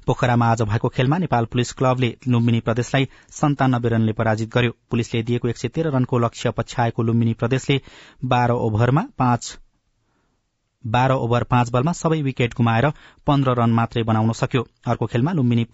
पोखरामा 0.06 0.46
आज 0.48 0.62
भएको 0.64 0.90
खेलमा 0.90 1.18
नेपाल 1.18 1.46
पुलिस 1.46 1.74
क्लबले 1.74 2.10
लुम्बिनी 2.28 2.60
प्रदेशलाई 2.62 3.08
सन्तानब्बे 3.32 3.90
रनले 3.90 4.14
पराजित 4.14 4.50
गर्यो। 4.50 4.72
पुलिसले 4.92 5.24
दिएको 5.24 5.48
एक 5.48 5.58
सय 5.58 5.68
तेह्र 5.70 5.92
रनको 5.92 6.20
लक्ष्य 6.20 6.52
पछ्याएको 6.52 7.04
लुम्बिनी 7.04 7.34
प्रदेशले 7.34 7.80
बाह्र 8.26 8.52
ओभरमा 8.64 9.04
पाँच 9.18 9.58
बाह्र 10.84 11.20
ओभर 11.20 11.44
पाँच 11.44 11.72
बलमा 11.72 11.92
सबै 11.94 12.22
विकेट 12.22 12.54
गुमाएर 12.54 12.90
पन्ध्र 13.28 13.56
रन 13.60 13.72
मात्रै 13.74 14.04
बनाउन 14.04 14.32
सक्यो। 14.34 14.68
अर्को 14.88 15.06
खेलमा 15.06 15.32
लुम्बिनी 15.34 15.68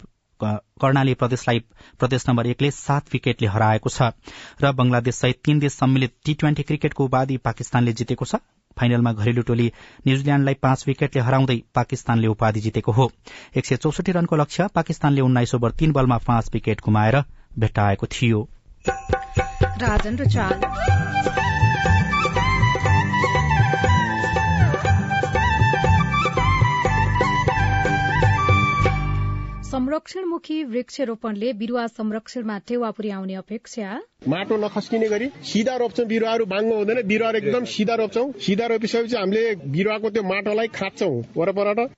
कर्णाली 0.80 1.14
प्रदेशलाई 1.14 1.58
प्रदेश 1.98 2.24
नम्बर 2.28 2.46
एकले 2.46 2.70
सात 2.70 3.04
विकेटले 3.12 3.48
हराएको 3.48 3.90
छ 3.90 4.10
र 4.62 4.72
बंगलादेश 4.72 5.14
सहित 5.14 5.40
तीन 5.44 5.58
देश 5.58 5.72
सम्मिलित 5.72 6.12
टी 6.24 6.34
ट्वेन्टी 6.34 6.62
क्रिकेटको 6.62 7.04
उपाधि 7.04 7.36
पाकिस्तानले 7.36 7.92
जितेको 7.92 8.24
छ। 8.24 8.34
फाइनलमा 8.76 9.12
घरेलु 9.12 9.42
टोली 9.42 9.66
न्यूजील्याण्डलाई 10.06 10.54
पाँच 10.54 10.84
विकेटले 10.86 11.22
हराउँदै 11.22 11.56
पाकिस्तानले 11.74 12.26
उपाधि 12.26 12.60
जितेको 12.60 12.92
हो। 12.92 13.10
एक 13.56 13.66
सय 13.66 13.76
चौसठी 13.76 14.12
रनको 14.12 14.36
लक्ष्य 14.36 14.68
पाकिस्तानले 14.74 15.20
उन्नाइस 15.20 15.54
ओभर 15.54 15.70
तीन 15.70 15.92
बलमा 15.92 16.18
पाँच 16.26 16.50
विकेट 16.52 16.80
गुमाएर 16.80 17.22
भेट्टाएको 17.58 18.06
थियो। 18.06 18.48
संरक्षणमुखी 29.74 30.62
वृक्षरोपणले 30.64 31.52
बिरूवा 31.60 31.86
संरक्षणमा 31.86 32.58
टेवा 32.68 32.90
पुर्याउने 32.96 33.34
अपेक्षा। 33.34 33.94
माटो 34.28 34.56
नखस्किने 34.56 35.08
गरी 35.08 35.26
सिधा 35.42 35.74
रोप्छौँ 35.82 36.06
बिरुवाहरू 36.06 36.44
बाङ्गो 36.52 36.76
हुँदैन 36.78 37.00
बिरुवाहरू 37.02 37.38
एकदम 37.38 37.64
सिधा 37.74 37.94
रोप्छौँ। 37.98 38.30
सिधा 38.38 38.66
रोपिसकेपछि 38.70 39.16
हामीले 39.16 39.42
बिरुवाको 39.74 40.10
त्यो 40.14 40.22
माटोलाई 40.22 40.68
खाँच्छौँ 40.78 41.10
वरपरबाट। 41.36 41.90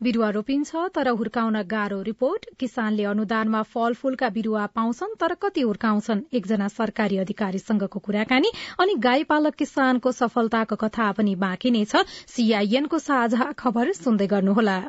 बिरूवा 0.00 0.30
रोपिन्छ 0.30 0.70
तर 0.96 1.08
हुर्काउन 1.20 1.62
गाह्रो 1.68 2.00
रिपोर्ट। 2.08 2.48
किसानले 2.60 3.04
अनुदानमा 3.12 3.62
फलफूलका 3.76 4.28
बिरूवा 4.32 4.64
पाउँछन् 4.72 5.16
तर 5.20 5.34
कति 5.44 5.60
हुर्काउँछन्? 5.60 6.24
एकजना 6.32 6.68
सरकारी 6.80 7.16
अधिकारीसँगको 7.18 7.98
कुराकानी। 8.00 8.50
अनि 8.80 8.94
गाई 9.04 9.24
पालक 9.28 9.54
किसानको 9.54 10.12
सफलताको 10.12 10.76
कथा 10.76 11.12
पनि 11.12 11.34
बाँकी 11.44 11.70
नै 11.70 11.84
छ। 11.84 12.08
सीआईएनको 12.08 12.98
साझा 12.98 13.52
खबर 13.52 13.92
सुन्दै 13.92 14.26
गर्नुहोला। 14.26 14.80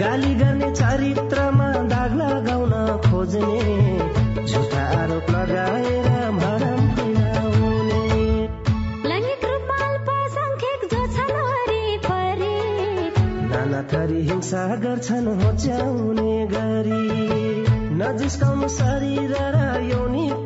गाली 0.00 0.32
गर्ने 0.34 0.68
चरित्रमा 0.72 1.68
दाग 1.92 2.12
लगाउन 2.20 2.72
खोज्ने 3.04 4.44
झुटा 4.44 4.82
आरोप 5.00 5.30
लगाएर 5.30 6.08
भरम 6.40 6.80
फैलाउने 6.96 8.02
नाना 13.52 13.80
थरी 13.92 14.20
हिंसा 14.28 14.64
गर्छन् 14.84 15.28
होच्याउने 15.40 16.34
गरी। 16.52 17.04
नजिस्काउनु 18.00 18.68
शरीर 18.78 19.34
र 19.54 19.58
यौनिकतालाई 19.90 20.45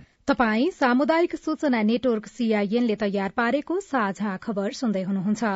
तपाई 0.29 0.65
सामुदायिक 0.71 1.35
सूचना 1.35 1.81
नेटवर्क 1.83 2.27
सीआईएनले 2.31 2.95
तयार 3.03 3.33
पारेको 3.37 3.77
साझा 3.85 4.33
खबर 4.43 4.77
सुन्दै 4.79 5.01
हुनुहुन्छ। 5.05 5.53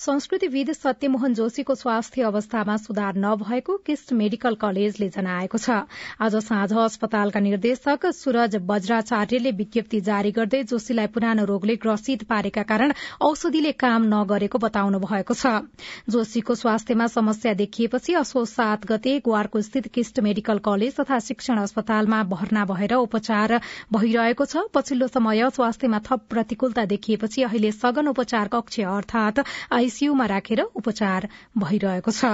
संस्कृतिविद 0.00 0.70
सत्यमोहन 0.72 1.34
जोशीको 1.34 1.74
स्वास्थ्य 1.74 2.22
अवस्थामा 2.22 2.76
सुधार 2.76 3.16
नभएको 3.16 3.76
किस्ट 3.86 4.12
मेडिकल 4.12 4.54
कलेजले 4.56 5.08
जनाएको 5.08 5.58
छ। 5.58 5.76
आज 6.20 6.36
साँझ 6.36 6.72
अस्पतालका 6.74 7.40
निर्देशक 7.40 8.06
सूरज 8.16 8.56
वज्राचार्यले 8.64 9.50
विज्ञप्ति 9.52 10.00
जारी 10.00 10.30
गर्दै 10.32 10.62
जोशीलाई 10.64 11.06
पुरानो 11.06 11.44
रोगले 11.44 11.76
ग्रसित 11.76 12.24
पारेका 12.24 12.62
कारण 12.62 12.92
औषधिले 13.20 13.72
काम 13.74 14.06
नगरेको 14.14 14.58
बताउनु 14.58 14.98
भएको 15.00 15.34
छ। 15.34 15.52
जोशीको 16.08 16.54
स्वास्थ्यमा 16.54 17.06
समस्या 17.08 17.52
देखिएपछि 17.54 18.14
असो 18.14 18.44
सात 18.46 18.86
गते 18.86 19.18
गुवारको 19.20 19.60
स्थित 19.60 19.92
किस्ट 19.92 20.20
मेडिकल 20.20 20.64
कलेज 20.64 20.96
तथा 20.96 21.18
शिक्षण 21.20 21.60
अस्पतालमा 21.60 22.22
भर्ना 22.32 22.64
भएर 22.72 22.94
उपचार 22.96 23.60
भइरहेको 23.92 24.44
छ। 24.46 24.64
पछिल्लो 24.72 25.06
समय 25.10 25.48
स्वास्थ्यमा 25.52 26.00
थप 26.08 26.26
प्रतिकूलता 26.30 26.84
देखिएपछि 26.88 27.42
अहिले 27.42 27.72
सघन 27.74 28.08
उपचार 28.08 28.48
कक्ष 28.48 28.80
अर्थात 28.88 29.44
आईसीयूमा 29.72 30.26
राखेर 30.26 30.60
उपचार 30.76 31.28
भइरहेको 31.58 32.12
छ। 32.12 32.24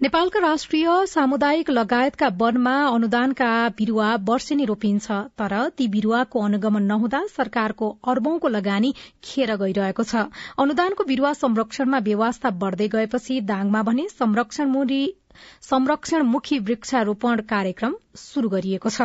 नेपालका 0.00 0.40
राष्ट्रिय 0.40 0.86
सामुदायिक 1.06 1.70
लगायतका 1.70 2.28
वनमा 2.38 2.72
अनुदानका 2.86 3.50
बिरूवा 3.78 4.08
वर्षेनी 4.30 4.64
रोपिन्छ 4.64 5.06
तर 5.38 5.52
ती 5.78 5.84
बिरूवाको 5.88 6.40
अनुगमन 6.44 6.82
नहुँदा 6.84 7.20
सरकारको 7.30 7.86
अर्बौंको 8.06 8.48
लगानी 8.48 8.90
खेर 9.24 9.50
गइरहेको 9.56 10.04
छ। 10.04 10.12
अनुदानको 10.58 11.02
बिरूवा 11.04 11.32
संरक्षणमा 11.34 11.98
व्यवस्था 12.08 12.50
बढ़दै 12.64 12.88
गएपछि 12.96 13.34
दाङमा 13.52 13.80
भने 13.82 14.04
संरक्षणमुखी 15.62 16.58
वृक्षारोपण 16.66 17.40
कार्यक्रम 17.48 17.94
शुरू 18.18 18.48
गरिएको 18.48 18.88
छ। 18.90 19.00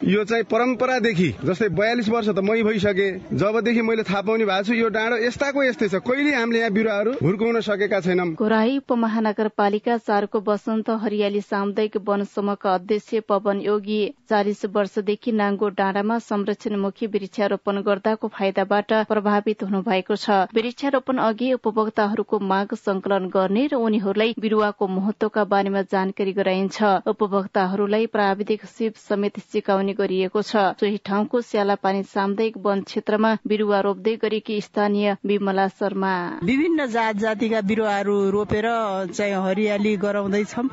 यो 0.00 0.22
चाहिँ 0.24 0.44
परम्परादेखि 0.46 1.28
जस्तै 1.44 1.68
बयालिस 1.74 2.08
वर्ष 2.08 2.28
त 2.28 2.38
मै 2.38 2.62
भइसके 2.62 3.06
जबदेखि 3.34 3.82
मैले 3.82 4.02
थाहा 4.06 4.20
पाउने 4.22 4.44
भएको 4.46 4.62
छु 4.62 4.74
यो 4.74 4.88
डाँडो 4.94 5.16
यस्ताको 5.18 5.62
यस्तै 5.62 5.88
छ। 5.88 5.98
कहिले 6.06 6.34
हामीले 6.34 6.58
यहाँ 6.58 6.70
बिरुवाहरू 6.70 7.12
हुर्काउन 7.18 7.60
सकेका 7.60 8.00
छैनौँ। 8.06 8.26
घोराई 8.38 8.76
उपमहानगरपालिका 8.78 9.96
चारको 9.98 10.38
वसन्त 10.46 10.90
हरियाली 11.02 11.40
सामुदायिक 11.42 11.96
वन 12.06 12.22
समूहका 12.30 12.74
अध्यक्ष 12.74 13.26
पवन 13.26 13.60
योगी 13.60 13.98
चालिस 14.30 14.64
वर्षदेखि 14.70 15.32
नाङ्गो 15.34 15.68
डाँडामा 15.74 16.18
संरक्षणमुखी 16.30 17.06
वृक्षारोपण 17.10 17.82
गर्दाको 17.82 18.28
फाइदाबाट 18.38 18.92
प्रभावित 19.10 19.62
हुनु 19.66 19.82
भएको 19.82 20.14
छ। 20.14 20.46
वृक्षारोपण 20.54 21.18
अघि 21.26 21.52
उपभोक्ताहरूको 21.58 22.38
माग 22.38 22.74
संकलन 22.76 23.28
गर्ने 23.34 23.66
र 23.66 23.82
उनीहरूलाई 23.82 24.38
बिरूवाको 24.38 24.86
महत्वका 24.94 25.44
बारेमा 25.50 25.82
जानकारी 25.90 26.32
गराइन्छ। 26.38 26.78
उपभोक्ताहरूलाई 27.08 28.06
प्राविधिक 28.14 28.64
सिप 28.78 28.94
समेत 29.02 29.44
सिकाउने 29.50 29.86
गरिएको 29.94 30.42
छ। 30.42 30.56
सोही 30.80 30.98
ठाउँको 31.04 31.40
स्यालापानी 31.40 32.02
सामुदायिक 32.04 32.56
वन 32.58 32.80
क्षेत्रमा 32.82 33.30
बिरूवा 33.46 33.80
रोप्दै 33.80 34.14
गरेकी 34.22 34.60
स्थानीय 34.60 35.16
विमला 35.26 35.66
शर्मा। 35.70 36.14
विभिन्न 36.44 36.86
जात 36.88 37.16
जातिका 37.18 37.60
बिरुवाहरू 37.68 38.16
रोपेर 38.30 38.66
चाहिँ 39.12 39.34
हरियाली 39.44 39.96
गराउँदैछौँ। 39.98 40.64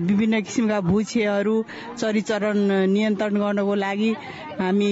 विभिन्न 0.00 0.40
किसिमका 0.42 0.80
भुछेहरू 0.80 1.56
चरीचरण 1.98 2.58
नियन्त्रण 2.88 3.36
गर्नको 3.36 3.74
लागि 3.76 4.10
हामी 4.58 4.90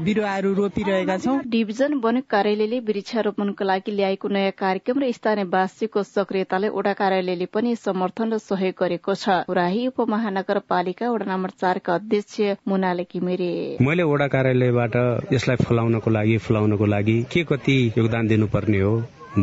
बिरुवाहरू 0.00 0.52
रोपिरहेका 0.54 1.16
छौँ। 1.18 1.38
डिभिजन 1.48 1.94
वन 2.04 2.20
कार्यालयले 2.28 2.78
वृक्षारोपणको 2.88 3.64
लागि 3.64 3.92
ल्याएको 3.92 4.28
नयाँ 4.28 4.52
कार्यक्रम 4.58 5.02
र 5.02 5.10
स्थानीयवासीको 5.12 6.02
सक्रियतालाई 6.04 6.70
वडा 6.70 6.92
कार्यालयले 6.92 7.46
पनि 7.48 7.74
समर्थन 7.78 8.32
र 8.32 8.38
सहयोग 8.38 8.74
गरेको 8.78 9.14
छ। 9.14 9.48
उराही 9.48 9.86
उपमहानगरपालिका 9.88 11.10
वडा 11.10 11.26
नम्बर 11.26 11.50
चारका 11.56 11.94
अध्यक्ष 11.94 12.40
मुनाले 12.68 13.04
घिमिरे 13.14 13.52
मैले 13.80 14.02
वडा 14.02 14.26
कार्यालयबाट 14.32 14.96
यसलाई 15.32 15.56
फलाउनको 15.64 16.10
लागि 16.10 16.36
फुलाउनको 16.46 16.86
लागि 16.94 17.14
के 17.32 17.44
कति 17.50 17.76
योगदान 17.98 18.26
दिनुपर्ने 18.28 18.80
हो? 18.80 18.92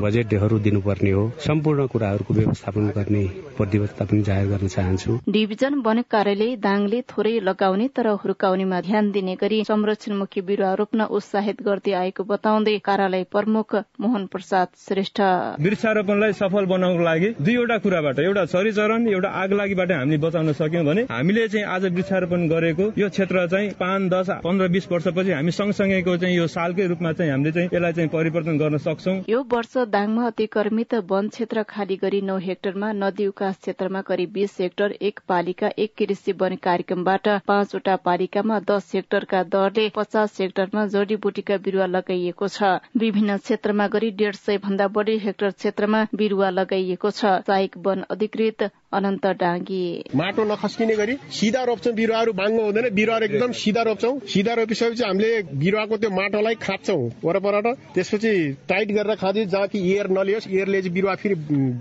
बजेटहरू 0.01 0.59
दिनुपर्ने 0.59 1.11
हो। 1.11 1.23
सम्पूर्ण 1.39 1.85
कुराहरूको 1.87 2.33
व्यवस्थापन 2.33 2.87
गर्ने 2.95 3.23
प्रतिबद्धता 3.57 4.05
पनि 4.05 4.21
जाहेर 4.21 4.47
गर्न 4.47 4.67
चाहन्छु। 4.67 5.17
डिभिजन 5.29 5.73
वन 5.85 6.01
कार्यालय 6.11 6.55
दाङले 6.57 7.01
थोरै 7.11 7.33
लगाउने 7.41 7.87
तर 7.95 8.07
हुर्काउनेमा 8.23 8.81
ध्यान 8.81 9.11
दिने 9.11 9.35
गरी 9.41 9.63
संरक्षणमुखी 9.63 10.41
बिरुवा 10.41 10.73
रोप्न 10.75 11.07
उत्साहित 11.11 11.61
गर्दै 11.63 11.93
आएको 11.95 12.23
बताउँदै 12.25 12.77
कार्यालय 12.85 13.23
प्रमुख 13.31 13.75
मोहन 14.01 14.25
प्रसाद 14.27 14.67
श्रेष्ठ। 14.87 15.21
वृक्षारोपणलाई 15.65 16.33
सफल 16.35 16.65
बनाउनको 16.65 17.03
लागि 17.03 17.29
दुईवटा 17.41 17.77
कुराबाट 17.85 18.19
एउटा 18.19 18.45
चरीचरण 18.45 19.07
एउटा 19.07 19.29
आग 19.41 19.53
लागिबाट 19.53 19.91
हामीले 19.91 20.17
बचाउन 20.25 20.51
सक्यौं 20.53 20.85
भने 20.85 21.01
हामीले 21.09 21.47
चाहिँ 21.47 21.65
आज 21.65 21.85
वृक्षारोपण 21.95 22.47
गरेको 22.47 22.91
यो 22.97 23.09
क्षेत्र 23.09 23.45
चाहिँ 23.47 23.69
पाँच 23.79 24.09
दस 24.11 24.29
पन्ध्र 24.43 24.67
बिस 24.75 24.91
वर्षपछि 24.91 25.31
हामी 25.31 25.51
सँगसँगैको 25.51 26.17
चाहिँ 26.17 26.37
यो 26.37 26.47
सालकै 26.47 26.87
रूपमा 26.87 27.11
चाहिँ 27.13 27.31
हामीले 27.31 27.51
चाहिँ 27.51 27.69
यसलाई 27.73 27.93
चाहिँ 27.93 28.09
परिवर्तन 28.09 28.57
गर्न 28.57 28.77
सक्छौ। 28.85 29.13
यो 29.29 29.43
वर्ष 29.53 29.77
दाङमा 29.87 30.25
अतिक्रमित 30.27 30.93
वन 31.09 31.27
क्षेत्र 31.29 31.63
खाली 31.69 31.95
गरी 31.95 32.21
नौ 32.21 32.37
हेक्टरमा 32.39 32.91
नदी 32.93 33.27
उकास 33.27 33.57
क्षेत्रमा 33.57 34.01
करिब 34.01 34.31
बीस 34.31 34.57
हेक्टर 34.59 34.91
एक 35.01 35.19
पालिका 35.27 35.69
एक 35.77 35.93
कृषि 35.97 36.31
वन 36.41 36.55
कार्यक्रमबाट 36.63 37.27
पाँचवटा 37.47 37.95
पालिकामा 38.05 38.59
दस 38.69 38.91
हेक्टरका 38.95 39.43
दरले 39.55 39.87
पचास 39.95 40.37
हेक्टरमा 40.41 40.85
जडीबुटीका 40.87 41.57
बिरूवा 41.65 41.85
लगाइएको 41.87 42.47
छ। 42.47 42.71
विभिन्न 42.97 43.37
क्षेत्रमा 43.37 43.87
गरी 43.87 44.11
डेढ 44.21 44.35
सय 44.35 44.57
भन्दा 44.65 44.87
बढ़ी 44.95 45.17
हेक्टर 45.19 45.51
क्षेत्रमा 45.51 46.05
बिरूवा 46.15 46.49
लगाइएको 46.51 47.11
छ। 47.11 47.25
सहायक 47.45 47.77
वन 47.85 48.03
अधिकृत 48.09 48.69
अनन्त 48.95 49.25
डाँगी। 49.39 49.85
माटो 50.15 50.43
नखस्किने 50.45 50.95
गरी 50.95 51.15
सिधा 51.31 51.63
रोप्छौँ 51.63 51.93
बिरुवाहरू 51.95 52.33
बाङ्गो 52.33 52.63
हुँदैन। 52.63 52.89
बिरुवाहरू 52.95 53.25
एकदम 53.25 53.51
सिधा 53.51 53.81
रोप्छौँ। 53.83 54.19
सिधा 54.33 54.53
रोपिसकेपछि 54.55 55.03
हामीले 55.03 55.31
बिरुवाको 55.59 55.97
त्यो 55.97 56.09
माटोलाई 56.11 56.55
खाँच्छौँ 56.63 57.01
वरपरबाट। 57.23 57.65
त्यसपछि 57.95 58.31
टाइट 58.69 58.91
गरेर 58.91 59.15
खाँदै 59.15 59.45
जहाँ 59.45 59.64
कि 59.67 59.79
एयर 59.91 60.09
नलियोस् 60.11 60.47
एयरले 60.47 60.81
चाहिँ 60.81 60.93
बिरुवा 60.93 61.15
फेरि 61.23 61.35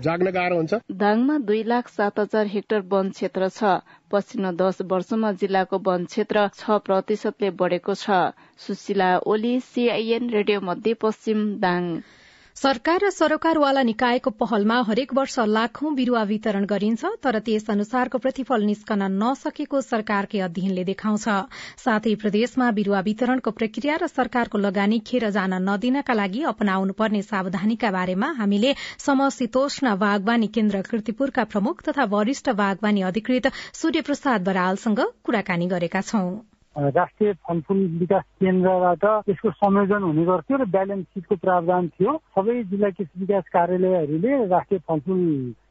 जाग्न 0.05 0.31
गाह्रो 0.31 0.55
हुन्छ। 0.55 0.79
दाङमा 1.03 1.37
दुई 1.49 1.61
लाख 1.63 1.87
सात 1.89 2.19
हजार 2.19 2.47
हेक्टर 2.47 2.79
वन 2.91 3.09
क्षेत्र 3.11 3.49
छ। 3.49 3.77
पछिल्लो 4.11 4.51
दस 4.61 4.81
वर्षमा 4.91 5.31
जिल्लाको 5.41 5.77
वन 5.87 6.05
क्षेत्र 6.11 6.47
छ 6.57 6.77
प्रतिशतले 6.89 7.49
बढ़ेको 7.61 7.95
छ। 7.95 8.19
सुशीला 8.67 9.09
ओली 9.33 9.59
सीआईएन 9.69 10.29
रेडियो 10.29 10.61
मध्य 10.61 10.93
पश्चिम 11.01 11.47
दाङ। 11.59 11.89
सरकार 12.55 12.99
र 13.03 13.09
सरोकारवाला 13.11 13.81
निकायको 13.83 14.31
पहलमा 14.41 14.75
हरेक 14.87 15.13
वर्ष 15.13 15.39
लाखौं 15.47 15.95
बिरूवा 15.95 16.21
वितरण 16.29 16.65
गरिन्छ 16.65 17.09
तर 17.25 17.39
त्यस 17.47 17.69
अनुसारको 17.69 18.17
प्रतिफल 18.25 18.63
निस्कन 18.63 19.03
नसकेको 19.15 19.81
सरकारकै 19.87 20.39
अध्ययनले 20.45 20.85
देखाउँछ। 20.91 21.27
साथै 21.83 22.13
प्रदेशमा 22.23 22.71
बिरूवा 22.79 23.01
वितरणको 23.09 23.51
प्रक्रिया 23.59 23.97
र 23.97 24.07
सरकारको 24.13 24.63
लगानी 24.67 25.01
खेर 25.11 25.29
जान 25.39 25.59
नदिनका 25.67 26.17
लागि 26.21 26.47
अपनाउनु 26.55 26.97
पर्ने 27.03 27.21
सावधानीका 27.27 27.91
बारेमा 27.91 28.31
हामीले 28.39 28.73
समशीतोष्ण 29.09 29.95
बागवानी 30.07 30.51
केन्द्र 30.55 30.87
किर्तिपुरका 30.89 31.49
प्रमुख 31.51 31.87
तथा 31.91 32.09
वरिष्ठ 32.17 32.57
बागवानी 32.63 33.07
अधिकृत 33.11 33.53
सूर्य 33.83 34.07
प्रसाद 34.07 34.51
बरालसँग 34.51 35.07
कुराकानी 35.23 35.73
गरेका 35.75 36.07
छौं। 36.09 36.27
राष्ट्रिय 36.75 37.33
फलफुल 37.47 37.77
विकास 37.99 38.23
केन्द्रबाट 38.39 39.03
यसको 39.29 39.51
संयोजन 39.51 40.03
हुने 40.03 40.25
गर्थ्यो 40.25 40.57
र 40.57 40.65
ब्यालेन्स 40.67 41.05
सिटको 41.07 41.35
प्रावधान 41.35 41.87
थियो। 41.87 42.11
सबै 42.35 42.63
जिल्ला 42.71 42.89
कृषि 42.89 43.19
विकास 43.19 43.43
कार्यालयहरूले 43.53 44.45
राष्ट्रिय 44.47 44.79
फलफुल 44.87 45.21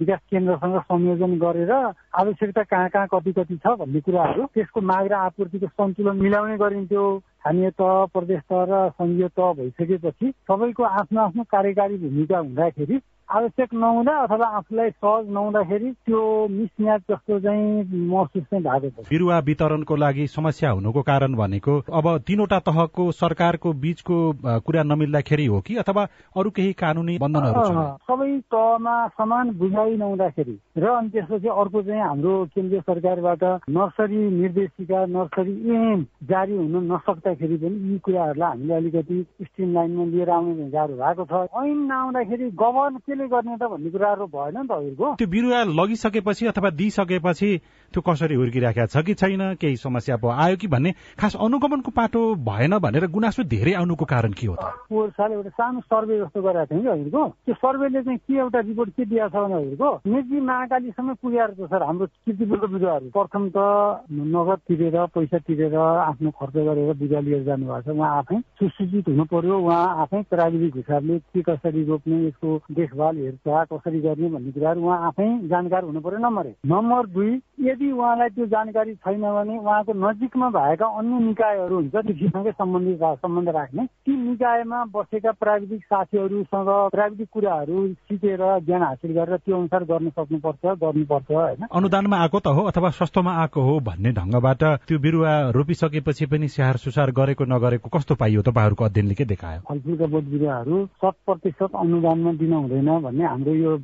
विकास 0.00 0.20
केन्द्रसँग 0.30 0.78
संयोजन 0.80 1.38
गरेर 1.38 1.72
आवश्यकता 1.72 2.62
कहाँ 2.62 2.88
कहाँ 2.88 3.06
कति 3.12 3.32
कति 3.32 3.56
छ 3.56 3.76
भन्ने 3.78 4.00
कुराहरू 4.00 4.46
त्यसको 4.54 4.80
माग 4.80 5.06
र 5.06 5.14
आपूर्तिको 5.28 5.66
सन्तुलन 5.68 6.16
मिलाउने 6.22 6.56
गरिन्थ्यो। 6.58 7.04
स्थानीय 7.20 7.70
तह 7.76 8.04
प्रदेश 8.12 8.40
तह 8.48 8.64
र 8.64 8.88
संघीय 8.96 9.28
तह 9.36 9.52
भइसकेपछि 9.60 10.30
सबैको 10.48 10.82
आफ्नो 10.82 11.20
आफ्नो 11.20 11.42
कार्यकारी 11.52 11.96
भूमिका 12.00 12.38
हुँदाखेरि 12.38 12.96
आवश्यक 13.28 13.74
नहुँदा 13.74 14.12
अथवा 14.22 14.46
आफूलाई 14.56 14.90
सहज 14.90 15.28
नहुँदाखेरि 15.32 15.90
त्यो 16.06 16.22
मिसम्याच 16.50 17.00
जस्तो 17.10 17.38
चाहिँ 17.40 17.84
महसुस 18.08 18.42
चाहिँ 18.42 18.64
भएको 18.64 19.02
छ। 19.02 19.08
बिरुवा 19.10 19.38
वितरणको 19.46 19.96
लागि 19.96 20.26
समस्या 20.26 20.70
हुनुको 20.70 21.02
कारण 21.02 21.34
भनेको 21.34 21.78
अब 21.92 22.06
तीनवटा 22.26 22.58
तहको 22.68 23.10
सरकारको 23.12 23.72
बीचको 23.84 24.16
कुरा 24.66 24.82
नमिल्दाखेरि 24.82 25.46
हो 25.46 25.60
कि 25.66 25.76
अथवा 25.82 26.06
अरू 26.36 26.50
केही 26.50 26.72
कानुनी 26.82 27.18
बन्धनहरू 27.18 27.62
सबै 28.10 28.30
तहमा 28.54 28.96
समान 29.18 29.50
बुझाइ 29.58 29.96
नहुँदाखेरि 29.96 30.58
र 30.78 30.86
अनि 30.94 31.08
त्यसपछि 31.08 31.48
अर्को 31.48 31.82
चाहिँ 31.82 32.02
हाम्रो 32.02 32.34
केन्द्रीय 32.54 32.80
सरकारबाट 32.80 33.44
नर्सरी 33.70 34.20
निर्देशिका 34.40 35.04
नर्सरी 35.16 35.54
एम 35.74 36.04
जारी 36.28 36.56
हुन 36.56 36.92
नसक्दाखेरि 36.92 37.56
पनि 37.64 37.92
यी 37.92 37.98
कुराहरूलाई 38.04 38.50
हामीले 38.50 38.74
अलिकति 38.74 39.24
स्ट्रिम 39.42 39.72
लाइनमा 39.74 40.04
लिएर 40.12 40.30
आउने 40.30 40.70
गाह्रो 40.70 40.96
भएको 41.02 41.24
छ। 41.24 41.32
ऐन 41.64 41.78
नआउँदाखेरि 41.88 42.50
गभर्न 42.62 42.96
केले 43.14 43.28
गर्ने 43.30 43.56
त 43.56 43.70
भन्ने 43.70 43.90
कुराहरू 43.94 44.26
भएन 44.26 44.58
नि 44.58 44.66
त 44.66 44.72
हजुरको 44.74 45.14
त्यो 45.22 45.26
बिरुवा 45.30 45.62
लगिसकेपछि 45.78 46.46
अथवा 46.50 46.70
दिइसकेपछि 46.82 47.50
त्यो 47.94 48.00
कसरी 48.02 48.34
हुर्किराखेको 48.34 48.86
छ 48.90 49.04
कि 49.06 49.14
छैन 49.14 49.54
केही 49.62 49.76
समस्या 49.78 50.16
पो 50.18 50.28
आयो 50.34 50.56
कि 50.58 50.66
भन्ने 50.66 50.90
खास 51.14 51.36
अनुगमनको 51.38 51.90
पाटो 51.94 52.20
भएन 52.42 52.78
भनेर 52.82 53.06
गुनासो 53.06 53.42
धेरै 53.46 53.72
आउनुको 53.78 54.04
कारण 54.04 54.32
के 54.34 54.46
हो 54.46 54.54
त? 54.58 54.66
पोहोर 54.90 55.10
साल 55.14 55.32
एउटा 55.32 55.50
सानो 55.54 55.80
सर्वे 55.86 56.18
जस्तो 56.18 56.42
गरेको 56.42 56.74
थियौँ 56.74 56.82
कि 56.82 56.90
हजुरको 56.90 57.22
त्यो 57.46 57.54
सर्वेले 57.54 58.02
चाहिँ 58.02 58.18
के 58.18 58.34
एउटा 58.34 58.60
रिपोर्ट 58.66 58.90
के 58.98 59.04
दिएको 59.04 59.28
छ 59.28 59.36
भने 59.44 59.54
हजुरको 59.54 59.90
मेची 60.10 60.40
महाकालीसम्म 60.50 61.14
पुगेर 61.22 61.50
छ 61.54 61.70
सर 61.70 61.82
हाम्रो 61.86 62.06
किर्तिपुरको 62.26 62.66
बिरुवाहरू 62.74 63.10
प्रथम 63.14 63.44
त 63.54 63.58
नगद 64.34 64.58
तिरेर 64.68 64.96
पैसा 65.14 65.38
तिरेर 65.46 65.76
आफ्नो 65.78 66.30
खर्च 66.40 66.56
गरेर 66.66 66.92
बिरुवा 66.98 67.20
लिएर 67.20 67.42
जानुभएको 67.44 67.92
छ। 67.92 67.96
उहाँ 67.96 68.10
आफै 68.18 68.40
सुसूचित 68.58 69.08
हुनु 69.08 69.24
पर्यो 69.30 69.58
उहाँ 69.60 70.02
आफै 70.02 70.22
प्राविधिक 70.34 70.76
हिसाबले 70.76 71.18
के 71.18 71.42
कसरी 71.48 71.84
रोप्ने 71.84 72.16
यसको 72.26 72.48
देखभाल 72.72 73.03
हेरचाह 73.14 73.64
कसरी 73.64 74.00
गर्ने 74.00 74.28
भन्ने 74.28 74.50
कुराहरू 74.52 74.80
उहाँ 74.80 75.06
आफै 75.06 75.26
जानकार 75.48 75.84
हुनु 75.84 76.00
पर्यो 76.00 76.18
नम्बर। 76.18 76.46
एक 76.46 76.56
नम्बर 76.66 77.06
दुई 77.06 77.30
यदि 77.60 77.90
उहाँलाई 77.92 78.28
त्यो 78.28 78.46
जानकारी 78.46 78.94
छैन 78.94 79.20
भने 79.20 79.58
उहाँको 79.58 79.92
नजिकमा 79.92 80.48
भएका 80.50 80.86
अन्य 80.98 81.18
निकायहरू 81.24 81.74
हुन्छ 81.74 81.94
कृषिसँगै 81.96 82.52
सम्बन्धित 82.52 83.02
सम्बन्ध 83.22 83.48
राख्ने 83.48 83.86
ती 83.86 84.16
निकायमा 84.16 84.84
बसेका 84.94 85.32
प्राविधिक 85.32 85.82
साथीहरूसँग 85.84 86.70
प्राविधिक 86.92 87.28
कुराहरू 87.32 87.86
सिकेर 87.92 88.42
ज्ञान 88.66 88.82
हासिल 88.82 89.12
गरेर 89.12 89.36
त्यो 89.36 89.56
अनुसार 89.56 89.84
गर्न 89.84 90.08
सक्नुपर्छ 90.10 90.64
गर्नुपर्छ 90.82 91.30
होइन। 91.30 91.66
अनुदानमा 91.72 92.16
आएको 92.16 92.38
त 92.38 92.46
हो 92.48 92.62
अथवा 92.64 92.90
सस्तोमा 92.90 93.32
आएको 93.42 93.60
हो 93.60 93.78
भन्ने 93.80 94.12
ढंगबाट 94.12 94.62
त्यो 94.88 94.98
बिरुवा 94.98 95.32
रोपिसकेपछि 95.50 96.26
पनि 96.26 96.48
स्याहार 96.48 96.76
सुसार 96.76 97.10
गरेको 97.12 97.44
नगरेको 97.44 97.88
कस्तो 97.88 98.14
पाइयो 98.14 98.42
तपाईँहरूको 98.42 98.84
अध्ययनले 98.84 99.14
के 99.14 99.24
देखायो? 99.24 99.60
फलफुलका 99.68 100.06
बोट 100.06 100.24
बिरुवाहरू 100.24 100.84
शत 100.86 101.16
प्रतिशत 101.26 101.70
अनुदानमा 101.74 102.32
दिन 102.34 102.52
हुँदैन 102.52 102.88
भन्ने 103.02 103.24
हाम्रो 103.24 103.52
यो 103.54 103.76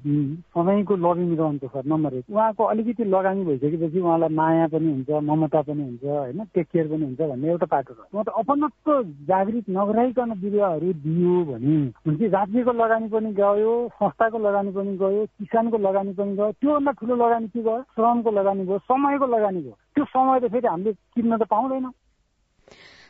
समयको 0.55 0.97
लबिङ 0.97 1.31
रहन्छ 1.37 1.65
सर 1.65 1.85
नम्बर 1.87 2.15
एक। 2.15 2.25
उहाँको 2.31 2.65
अलिकति 2.65 3.05
लगानी 3.05 3.45
भइसकेपछि 3.45 4.01
उहाँलाई 4.01 4.35
माया 4.35 4.67
पनि 4.73 4.91
हुन्छ 4.93 5.11
ममता 5.29 5.61
पनि 5.63 5.83
हुन्छ 5.83 6.05
होइन 6.05 6.45
टेक 6.55 6.67
केयर 6.73 6.87
पनि 6.89 7.05
हुन्छ 7.05 7.21
भन्ने 7.21 7.49
एउटा 7.51 7.67
पाटो 7.67 7.95
छ। 7.95 7.99
उहाँ 8.15 8.25
त 8.25 8.29
अपनत्व 8.41 9.03
जागृत 9.31 9.67
नगराइकन 9.71 10.31
बिरुवाहरू 10.41 10.93
दियो 11.05 11.35
भने 11.51 11.77
हुन्छ 12.07 12.21
राज्यको 12.35 12.73
लगानी 12.83 13.09
पनि 13.09 13.33
गयो 13.35 13.73
संस्थाको 13.95 14.39
लगानी 14.39 14.71
पनि 14.73 14.97
गयो 14.97 15.25
किसानको 15.39 15.79
लगानी 15.79 16.13
पनि 16.15 16.37
गयो 16.37 16.53
त्योभन्दा 16.61 16.93
ठुलो 17.01 17.15
लगानी 17.25 17.49
के 17.49 17.63
गयो 17.63 17.83
श्रमको 17.95 18.31
लगानी 18.31 18.65
भयो 18.65 18.79
समयको 18.87 19.27
लगानी 19.37 19.61
भयो। 19.61 19.77
त्यो 19.95 20.05
समय 20.05 20.41
त 20.41 20.53
फेरि 20.53 20.69
हामीले 20.69 20.93
किन्न 20.93 21.37
त 21.37 21.43
पाउँदैनौँ। 21.51 21.93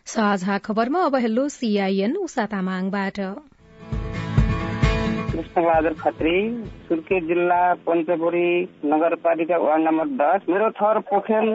साझा 0.06 0.58
खबरमा 0.58 1.00
अब 1.06 1.14
हेलो 1.16 1.48
सीआईएन 1.48 2.16
उषा 2.16 2.44
तामाङबाट। 2.52 3.18
कृष्णबहादुर 5.40 5.92
खत्री 6.00 6.38
सुर्खेत 6.88 7.22
जिल्ला 7.24 7.62
पञ्चपुरी 7.86 8.48
नगरपालिका 8.84 9.56
वार्ड 9.56 9.82
नम्बर 9.84 10.08
दस। 10.20 10.42
मेरो 10.50 10.68
थर 10.70 10.98
पोखेल 11.08 11.48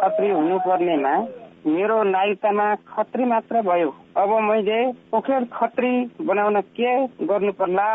खत्री 0.00 0.30
हुनुपर्नेमा 0.30 1.12
मेरो 1.66 2.02
नागरिकतामा 2.02 2.74
खत्री 2.88 3.24
मात्र 3.24 3.62
भयो। 3.62 3.94
अब 4.16 4.30
मैले 4.50 4.80
पोखेल 5.12 5.44
खत्री 5.52 5.92
बनाउन 6.24 6.60
के 6.80 6.96
गर्नु 7.26 7.52
पर्ला? 7.52 7.88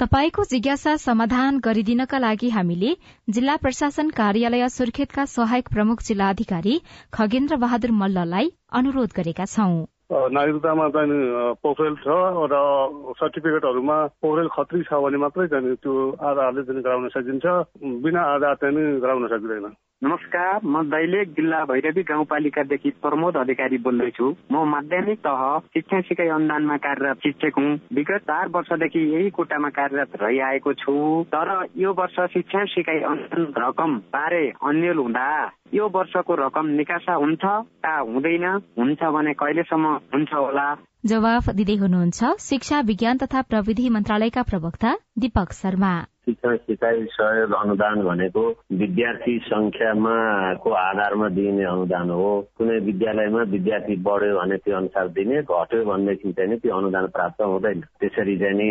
तपाईँको 0.00 0.44
जिज्ञासा 0.44 0.96
समाधान 0.96 1.58
गरिदिनका 1.64 2.18
लागि 2.18 2.50
हामीले 2.50 2.96
जिल्ला 3.30 3.56
प्रशासन 3.56 4.10
कार्यालय 4.10 4.68
सुर्खेतका 4.68 5.24
सहायक 5.24 5.68
प्रमुख 5.68 6.02
जिल्ला 6.02 6.28
अधिकारी 6.28 6.80
खगेन्द्र 7.14 7.56
बहादुर 7.56 7.90
मल्ललाई 7.90 8.50
अनुरोध 8.72 9.08
गरेका 9.16 9.44
छौं। 9.44 9.95
नागरिकतामा 10.10 10.88
चाहिँ 10.88 11.14
पोखरेल 11.62 11.94
छ 11.98 12.06
र 12.52 12.56
सर्टिफिकेटहरूमा 13.18 13.96
पोखरेल 14.22 14.48
खत्री 14.54 14.82
छ 14.82 15.02
भने 15.02 15.18
मात्रै 15.18 15.46
चाहिँ 15.50 15.74
त्यो 15.82 15.94
आधारले 16.22 16.62
चाहिँ 16.62 16.82
गराउन 16.82 17.08
सकिन्छ। 17.10 17.46
बिना 18.06 18.20
आधार 18.34 18.54
चाहिँ 18.54 19.00
गराउन 19.02 19.26
सकिँदैन। 19.26 19.66
नमस्कार 20.02 20.60
म 20.64 20.82
दैलेख 20.92 21.28
जिल्ला 21.28 21.64
भैरवी 21.64 22.02
गाउँपालिकादेखि 22.02 22.90
प्रमोद 23.02 23.36
अधिकारी 23.36 23.76
बोल्दैछु। 23.78 24.26
म 24.52 24.64
माध्यमिक 24.68 25.18
तह 25.18 25.44
शिक्षा 25.74 26.00
सिकाइ 26.00 26.28
अनुदानमा 26.28 26.76
कार्यरत 26.76 27.16
शिक्षक 27.16 27.58
हुँ। 27.58 27.70
विगत 27.96 28.20
चार 28.28 28.48
वर्षदेखि 28.48 29.00
यही 29.14 29.30
कोटामा 29.30 29.68
कार्यरत 29.68 30.16
रहिआएको 30.22 30.72
छु। 30.72 30.92
तर 31.32 31.48
यो 31.76 31.92
वर्ष 31.92 32.16
शिक्षा 32.32 32.64
सिकाइ 32.64 33.00
अनुदान 33.00 33.46
रकम 33.56 33.96
बारे 34.12 34.42
अन्यल 34.62 34.96
हुँदा 34.96 35.28
यो 35.74 35.88
वर्षको 35.88 36.34
रकम 36.44 36.66
निकासा 36.76 37.14
हुन्छ 37.14 37.44
वा 37.44 37.96
हुँदैन। 37.98 38.44
हुन्छ 38.78 39.00
भने 39.16 39.32
कहिलेसम्म 39.32 39.94
हुन्छ 40.14 40.32
होला? 40.34 40.66
जवाफ 41.06 41.48
दिँदै 41.50 41.76
हुनुहुन्छ 41.76 42.36
शिक्षा 42.40 42.80
विज्ञान 42.80 43.16
तथा 43.16 43.42
प्रविधि 43.42 43.88
मन्त्रालयका 43.88 44.42
प्रवक्ता 44.42 44.94
दीपक 45.18 45.52
शर्मा। 45.52 45.94
शिक्षण 46.26 46.56
सिकाइ 46.56 47.04
सहयोग 47.14 47.52
अनुदान 47.54 48.02
भनेको 48.02 48.42
विद्यार्थी 48.78 49.38
संख्यामा 49.46 50.14
को 50.62 50.70
आधारमा 50.70 51.28
दिइने 51.28 51.64
अनुदान 51.64 52.10
हो। 52.10 52.30
कुनै 52.58 52.78
विद्यालयमा 52.82 53.42
विद्यार्थी 53.54 53.96
बढ्यो 54.02 54.38
भने 54.38 54.56
त्यो 54.58 54.76
अनुसार 54.76 55.08
दिने 55.18 55.42
घट्यो 55.42 55.84
भनेदेखि 55.86 56.32
चाहिँ 56.32 56.58
त्यो 56.58 56.76
अनुदान 56.76 57.06
प्राप्त 57.14 57.42
हुँदैन। 57.42 57.80
त्यसरी 58.00 58.36
चाहिँ 58.38 58.56
नि 58.58 58.68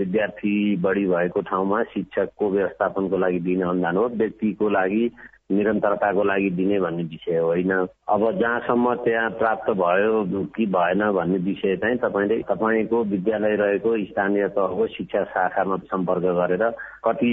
विद्यार्थी 0.00 0.54
बढी 0.80 1.04
भएको 1.12 1.40
ठाउँमा 1.52 1.82
शिक्षकको 1.92 2.50
व्यवस्थापनको 2.50 3.16
लागि 3.20 3.40
दिने 3.52 3.64
अनुदान 3.68 3.96
हो। 3.96 4.08
व्यक्तिको 4.24 4.68
लागि 4.68 5.04
निरन्तरताको 5.50 6.22
लागि 6.24 6.50
दिने 6.50 6.78
भन्ने 6.80 7.02
विषय 7.02 7.38
होइन। 7.38 7.72
अब 8.08 8.22
जहाँसम्म 8.40 8.94
त्यहाँ 8.94 9.30
प्राप्त 9.30 9.70
भयो 9.70 10.22
कि 10.56 10.66
भएन 10.66 11.02
भन्ने 11.12 11.38
विषय 11.44 11.76
चाहिँ 11.76 11.98
तपाईँले 11.98 12.40
तपाईँको 12.42 13.02
विद्यालय 13.04 13.56
रहेको 13.56 13.96
स्थानीय 14.04 14.48
तहको 14.48 14.86
शिक्षा 14.86 15.24
शाखामा 15.24 15.76
सम्पर्क 15.92 16.24
गरेर 16.40 16.64
कति 17.04 17.32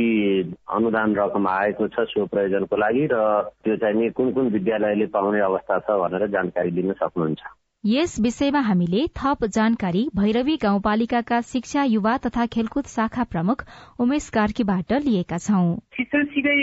अनुदान 0.73 1.15
रकम 1.15 1.47
आएको 1.47 1.87
छ 1.87 2.07
सो 2.09 2.25
प्रयोजनको 2.25 2.75
लागि 2.75 3.07
र 3.11 3.23
त्यो 3.63 3.77
चाहिँ 3.77 3.95
नि 3.95 4.09
कुन 4.09 4.31
कुन 4.33 4.49
विद्यालयले 4.49 5.05
पाउने 5.05 5.39
अवस्था 5.41 5.79
छ 5.79 5.99
भनेर 6.01 6.27
जानकारी 6.27 6.71
दिन 6.71 6.93
सक्नुहुन्छ। 6.93 7.60
यस 7.83 8.15
विषयमा 8.21 8.59
हामीले 8.59 9.05
थप 9.17 9.45
जानकारी 9.45 10.01
भैरवी 10.15 10.55
गाउँपालिकाका 10.55 11.39
शिक्षा 11.41 11.83
युवा 11.83 12.15
तथा 12.17 12.45
खेलकुद 12.45 12.85
शाखा 12.85 13.23
प्रमुख 13.23 13.63
उमेश 13.99 14.27
कार्कीबाट 14.29 14.91
लिएका 15.05 15.37
छौं। 15.37 15.63
शिक्षण 15.97 16.25
सिकै 16.25 16.53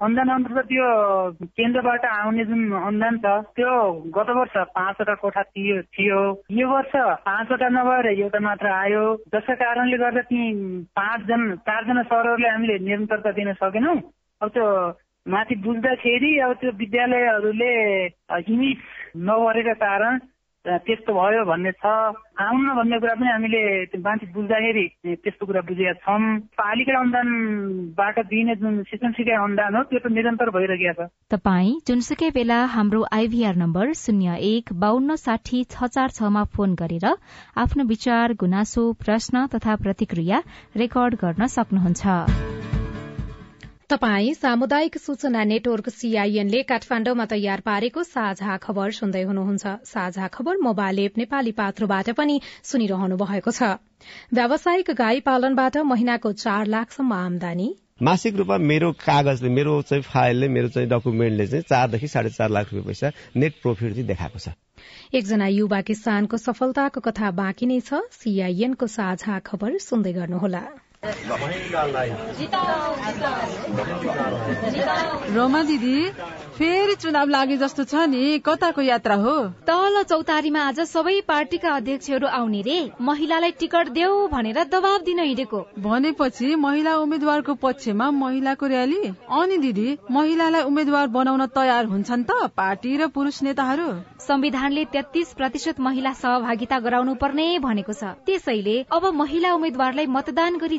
अनुदान 0.00 0.28
अन्तर्गत 0.30 0.68
यो 0.72 0.86
केन्द्रबाट 1.58 2.04
आउने 2.06 2.44
जुन 2.44 2.60
अनुदान 2.72 3.18
छ 3.18 3.32
त्यो 3.58 3.72
गत 4.14 4.30
वर्ष 4.30 4.54
पाँचवटा 4.76 5.14
कोठा 5.22 5.42
थियो 5.42 6.20
यो 6.50 6.68
वर्ष 6.70 6.92
पाँचवटा 7.26 7.68
नभएर 7.68 8.06
एउटा 8.14 8.40
मात्र 8.40 8.70
आयो। 8.72 9.02
जसका 9.34 9.54
कारणले 9.62 9.98
गर्दा 9.98 10.22
ती 10.30 10.52
पाँचजना 10.94 11.54
चारजना 11.66 12.02
सरहरूले 12.12 12.48
हामीले 12.48 12.78
निरन्तरता 12.84 13.30
दिन 13.40 13.52
सकेनौँ। 13.58 13.96
अब 14.40 14.48
त्यो 14.54 14.68
माथि 15.26 15.54
बुझ्दाखेरि 15.66 16.30
अब 16.46 16.52
त्यो 16.62 16.70
विद्यालयहरूले 16.78 17.74
इमेज 18.54 18.86
नगरेका 19.26 19.74
कारण 19.82 20.18
त्यस्तो 20.64 21.12
भयो 21.12 21.44
भन्ने 21.44 21.72
छ। 21.76 21.84
आउन 22.40 22.66
भन्ने 22.76 22.98
कुरा 22.98 23.14
पनि 23.14 23.28
हामीले 23.28 23.60
मान्छे 24.00 24.26
बुझ्दाखेरि 24.32 24.86
त्यस्तो 25.20 25.46
कुरा 25.46 25.60
बुझेका 25.68 25.92
छौँ। 26.00 26.20
पालिका 26.56 26.98
अनुदानबाट 26.98 28.16
दिइने 28.32 28.54
जुन 28.56 28.82
शिक्षण 28.88 29.12
सिकाइ 29.12 29.36
अनुदान 29.36 29.76
हो 29.76 29.82
त्यो 29.92 30.00
त 30.00 30.06
निरन्तर 30.08 30.48
भइरहेको 30.56 31.04
छ। 31.04 31.12
तपाईँ 31.30 31.84
जुनसुकै 31.86 32.30
बेला 32.32 32.58
हाम्रो 32.74 33.00
आइभीआर 33.12 33.54
नम्बर 33.60 33.92
शून्य 33.92 34.40
एक 34.40 34.72
बान्न 34.72 35.20
साठी 35.20 35.64
छ 35.68 35.84
चार 35.92 36.08
छमा 36.16 36.44
फोन 36.56 36.74
गरेर 36.80 37.06
आफ्नो 37.60 37.84
विचार 37.84 38.32
गुनासो 38.40 38.82
प्रश्न 39.04 39.46
तथा 39.52 39.76
प्रतिक्रिया 39.84 40.42
रेकर्ड 40.76 41.14
गर्न 41.20 41.46
सक्नुहुन्छ। 41.46 42.83
तपाई 43.90 44.32
सामुदायिक 44.34 44.96
सूचना 44.98 45.42
नेटवर्क 45.44 45.88
सीआईएनले 45.90 46.60
काठमाण्डुमा 46.68 47.24
तयार 47.32 47.60
पारेको 47.60 48.02
साझा 48.04 48.56
खबर 48.58 48.90
सुन्दै 48.98 49.22
हुनुहुन्छ। 49.22 49.72
साझा 49.84 50.28
खबर 50.28 50.56
मोबाइल 50.66 50.98
एप 51.00 51.18
नेपाली 51.18 51.52
पात्रोबाट 51.52 52.10
पनि 52.16 52.40
सुनिरहनु 52.64 53.16
भएको 53.22 53.50
छ। 53.50 53.68
व्यावसायिक 54.32 54.90
गाई 54.96 55.20
पालनबाट 55.26 55.76
महिनाको 55.84 56.32
चार 56.32 56.66
लाखसम्म 56.66 57.12
आमदानी। 57.14 57.68
मासिक 58.02 58.36
रूपमा 58.36 58.58
मेरो 58.70 58.90
कागजले 59.04 59.50
मेरो 59.52 59.74
चाहिँ 59.82 60.02
फाइलले 60.02 60.48
मेरो 60.48 60.68
चाहिँ 60.68 60.88
डकुमेन्टले 60.88 61.46
चाहिँ 61.46 61.68
चारदेखि 61.68 62.08
साढे 62.08 62.30
चार 62.30 62.50
लाख 62.50 62.72
रुपियाँ 62.72 62.86
पैसा 62.86 63.10
नेट 63.36 63.60
प्रोफिट 63.62 63.92
चाहिँ 63.92 64.06
देखाएको 64.06 64.38
छ। 64.38 64.56
एकजना 65.12 65.46
युवा 65.58 65.80
किसानको 65.90 66.36
सफलताको 66.40 67.04
कथा 67.04 67.30
बाँकी 67.36 67.66
नै 67.66 67.78
छ। 67.82 68.00
सीआईएनको 68.16 68.86
साझा 68.96 69.38
खबर 69.44 69.78
सुन्दै 69.86 70.12
गर्नुहोला। 70.12 70.64
रमा 75.34 75.62
दिदी 75.62 75.96
फेरि 76.56 76.94
चुनाव 76.94 77.28
लागे 77.28 77.56
जस्तो 77.56 77.84
छ 77.84 77.94
नि 78.08 78.38
कताको 78.40 78.82
यात्रा 78.82 79.14
हो? 79.14 79.34
तल 79.68 80.02
चौतारीमा 80.02 80.60
आज 80.60 80.80
सबै 80.80 81.20
पार्टीका 81.28 81.70
अध्यक्षहरू 81.76 82.26
आउने 82.28 82.60
रे। 82.62 82.78
महिलालाई 83.00 83.52
टिकट 83.60 83.88
देऊ 83.88 84.14
भनेर 84.28 84.58
दबाव 84.64 84.98
दिन 85.04 85.18
हिँडेको। 85.18 85.60
भनेपछि 85.78 86.54
महिला 86.56 86.96
उम्मेद्वारको 86.96 87.54
पक्षमा 87.54 88.06
महिलाको 88.12 88.66
र्याली 88.66 89.02
अनि 89.40 89.56
दिदी 89.58 89.88
महिलालाई 90.10 90.62
उम्मेद्वार 90.62 91.06
बनाउन 91.08 91.46
तयार 91.52 91.84
हुन्छन् 91.84 92.24
त 92.24 92.48
पार्टी 92.56 92.96
र 92.96 93.06
पुरुष 93.08 93.42
नेताहरू? 93.42 93.88
संविधानले 94.24 94.84
तेत्तीस 94.84 95.28
प्रतिशत 95.36 95.80
महिला 95.80 96.12
सहभागिता 96.14 96.78
गराउनु 96.80 97.14
पर्ने 97.20 97.46
भनेको 97.58 97.92
छ। 97.92 98.16
त्यसैले 98.24 98.76
अब 98.88 99.04
महिला 99.14 99.52
उम्मेद्वारलाई 99.54 100.06
मतदान 100.06 100.56
गरी 100.58 100.78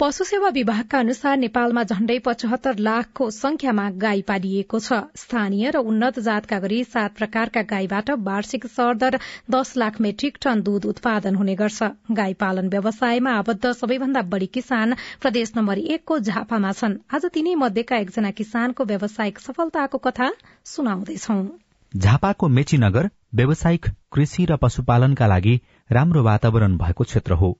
पशु 0.00 0.24
सेवा 0.24 0.48
विभागका 0.48 0.98
अनुसार 0.98 1.36
नेपालमा 1.36 1.82
झण्डै 1.84 2.18
पचहत्तर 2.18 2.76
लाखको 2.78 3.26
संख्यामा 3.30 3.86
गाई 4.04 4.20
पालिएको 4.22 4.78
छ। 4.78 4.98
स्थानीय 5.16 5.70
र 5.70 5.82
उन्नत 5.84 6.20
जातका 6.26 6.58
गरी 6.58 6.78
सात 6.84 7.16
प्रकारका 7.16 7.62
गाईबाट 7.72 8.10
वार्षिक 8.28 8.66
सरदर 8.68 9.18
दश 9.50 9.72
लाख 9.76 10.00
मेट्रिक 10.00 10.38
टन 10.40 10.62
दूध 10.62 10.86
उत्पादन 10.86 11.34
हुने 11.34 11.54
गर्छ। 11.54 11.90
गाई 12.12 12.38
पालन 12.38 12.68
व्यवसायमा 12.68 13.34
आबद्ध 13.34 13.72
सबैभन्दा 13.72 14.22
बढ़ी 14.30 14.46
किसान 14.54 14.94
प्रदेश 15.20 15.52
नम्बर 15.56 15.78
एकको 15.90 16.18
झापामा 16.20 16.72
छन्। 16.72 16.98
आज 17.14 17.30
तिनै 17.34 17.54
मध्येका 17.58 17.96
एकजना 17.98 18.30
किसानको 18.38 18.84
व्यावसायिक 18.84 19.38
सफलताको 19.40 19.98
कथा 20.08 20.32
सुनाउँदैछौ। 20.64 21.42
झापाको 21.94 22.48
मेचीनगर 22.56 23.14
व्यावसायिक 23.34 23.94
कृषि 24.12 24.44
र 24.46 24.56
पशुपालनका 24.62 25.26
लागि 25.26 25.60
राम्रो 25.90 26.22
वातावरण 26.24 26.76
भएको 26.78 27.04
क्षेत्र 27.04 27.32
हो। 27.34 27.58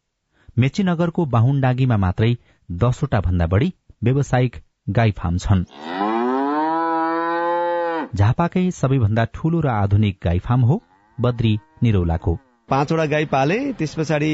मेचीनगरको 0.58 1.24
बाहुनडाँगीमा 1.24 1.96
मात्रै 1.96 2.30
दसवटा 2.70 3.20
भन्दा 3.20 3.46
बढ़ी 3.46 3.68
व्यावसायिक 4.04 4.56
गाई 4.90 5.10
फार्म 5.10 5.36
छन्। 5.36 5.64
झापाकै 8.14 8.64
सबैभन्दा 8.70 9.24
ठूलो 9.34 9.60
र 9.60 9.68
आधुनिक 9.76 10.18
गाई 10.24 10.38
फार्म 10.38 10.62
हो 10.62 10.82
बद्री 11.20 11.58
निरौलाको। 11.82 12.34
पाँचवटा 12.70 13.04
गाई 13.08 13.24
पाले 13.24 13.56
त्यस 13.72 13.94
पछाडि 13.96 14.28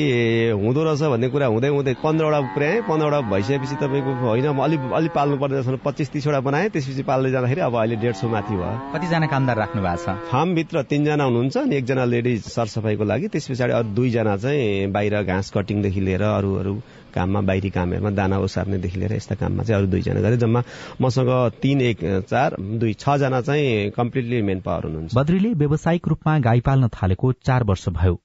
हुँदो 0.59 0.83
रहेछ 0.85 1.03
भन्ने 1.07 1.29
कुरा 1.31 1.47
हुँदै 1.47 1.69
हुँदै 1.71 1.93
पन्ध्रवटा 2.03 2.41
पुर्याएँ 2.51 2.81
पन्ध्रवटा 2.83 3.21
भइसकेपछि 3.31 3.77
तपाईँको 3.79 4.13
होइन 4.27 4.47
अलिक 4.59 4.81
अलिक 4.91 5.13
पाल्नु 5.15 5.37
पर्ने 5.39 5.63
जस्तो 5.63 5.79
पच्चिस 5.87 6.11
तिसवटा 6.13 6.41
बनाएँ 6.43 6.69
त्यसपछि 6.75 7.03
पाल्दै 7.07 7.31
जाँदाखेरि 7.31 7.61
अब 7.63 7.75
अहिले 7.79 7.97
डेढ 8.03 8.15
सौ 8.19 8.29
माथि 8.29 8.55
भयो। 8.59 8.75
कतिजना 8.91 9.27
कामदार 9.31 9.57
राख्नु 9.57 9.83
भएको 9.83 10.03
छ? 10.03 10.19
फार्मभित्र 10.35 10.83
तिनजना 10.83 11.25
हुनुहुन्छ 11.25 11.57
अनि 11.57 11.77
एकजना 11.77 12.05
लेडिज 12.11 12.43
सरसफाइको 12.51 13.05
लागि 13.07 13.29
त्यस 13.31 13.47
पछाडि 13.51 13.73
अरू 13.73 13.89
दुईजना 13.95 14.37
चाहिँ 14.37 14.91
बाहिर 14.91 15.23
घाँस 15.23 15.51
कटिङदेखि 15.55 16.01
लिएर 16.01 16.23
अरू 16.35 16.55
अरू 16.59 16.75
काममा 17.15 17.41
बाहिरी 17.47 17.71
कामहरूमा 17.71 18.11
दाना 18.19 18.39
ओसार्नेदेखि 18.43 18.99
लिएर 18.99 19.13
यस्ता 19.15 19.35
काममा 19.39 19.63
चाहिँ 19.63 19.79
अरू 19.79 19.91
दुईजना 19.95 20.21
गरे 20.21 20.37
जम्मा 20.43 20.63
मसँग 21.01 21.31
तीन 21.63 21.81
एक 21.95 21.99
चार 22.27 22.57
दुई 22.59 22.93
छजना 22.99 23.41
चाहिँ 23.47 23.91
कम्प्लिटली 23.95 24.43
मेन 24.43 24.61
पावर 24.67 24.85
हुनुहुन्छ। 24.85 25.15
बद्रीले 25.15 25.55
व्यावसायिक 25.55 26.09
रूपमा 26.09 26.39
गाई 26.51 26.61
पाल्न 26.67 26.89
थालेको 26.99 27.33
चार 27.47 27.65
वर्ष 27.71 27.89
भयो। 27.95 28.19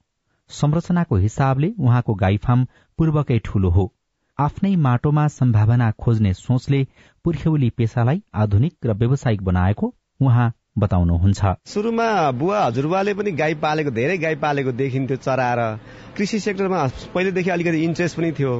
संरचनाको 0.49 1.15
हिसाबले 1.17 1.71
उहाँको 1.79 2.13
गाई 2.15 2.37
फार्म 2.37 2.65
पूर्वकै 2.99 3.39
ठूलो 3.45 3.69
हो। 3.69 3.91
आफ्नै 4.39 4.75
माटोमा 4.77 5.27
सम्भावना 5.29 5.91
खोज्ने 5.99 6.33
सोचले 6.33 6.85
पुर्ख्यौली 7.25 7.69
पेसालाई 7.77 8.21
आधुनिक 8.35 8.73
र 8.85 8.93
व्यावसायिक 8.93 9.41
बनाएको 9.43 9.93
उहाँ 10.19 10.51
बताउनुहुन्छ। 10.77 11.55
सुरुमा 11.65 12.09
बुवा 12.31 12.65
हजुरबाले 12.65 13.13
पनि 13.13 13.31
गाई 13.31 13.53
पालेको 13.63 13.91
धेरै 13.91 14.17
गाई 14.17 14.35
पालेको 14.43 14.71
देखिन्थ्यो 14.71 15.17
चराएर। 15.17 15.61
कृषि 16.17 16.39
सेक्टरमा 16.39 16.85
पहिलेदेखि 17.15 17.49
अलिकति 17.49 17.83
इन्ट्रेस्ट 17.83 18.17
पनि 18.17 18.31
थियो। 18.31 18.53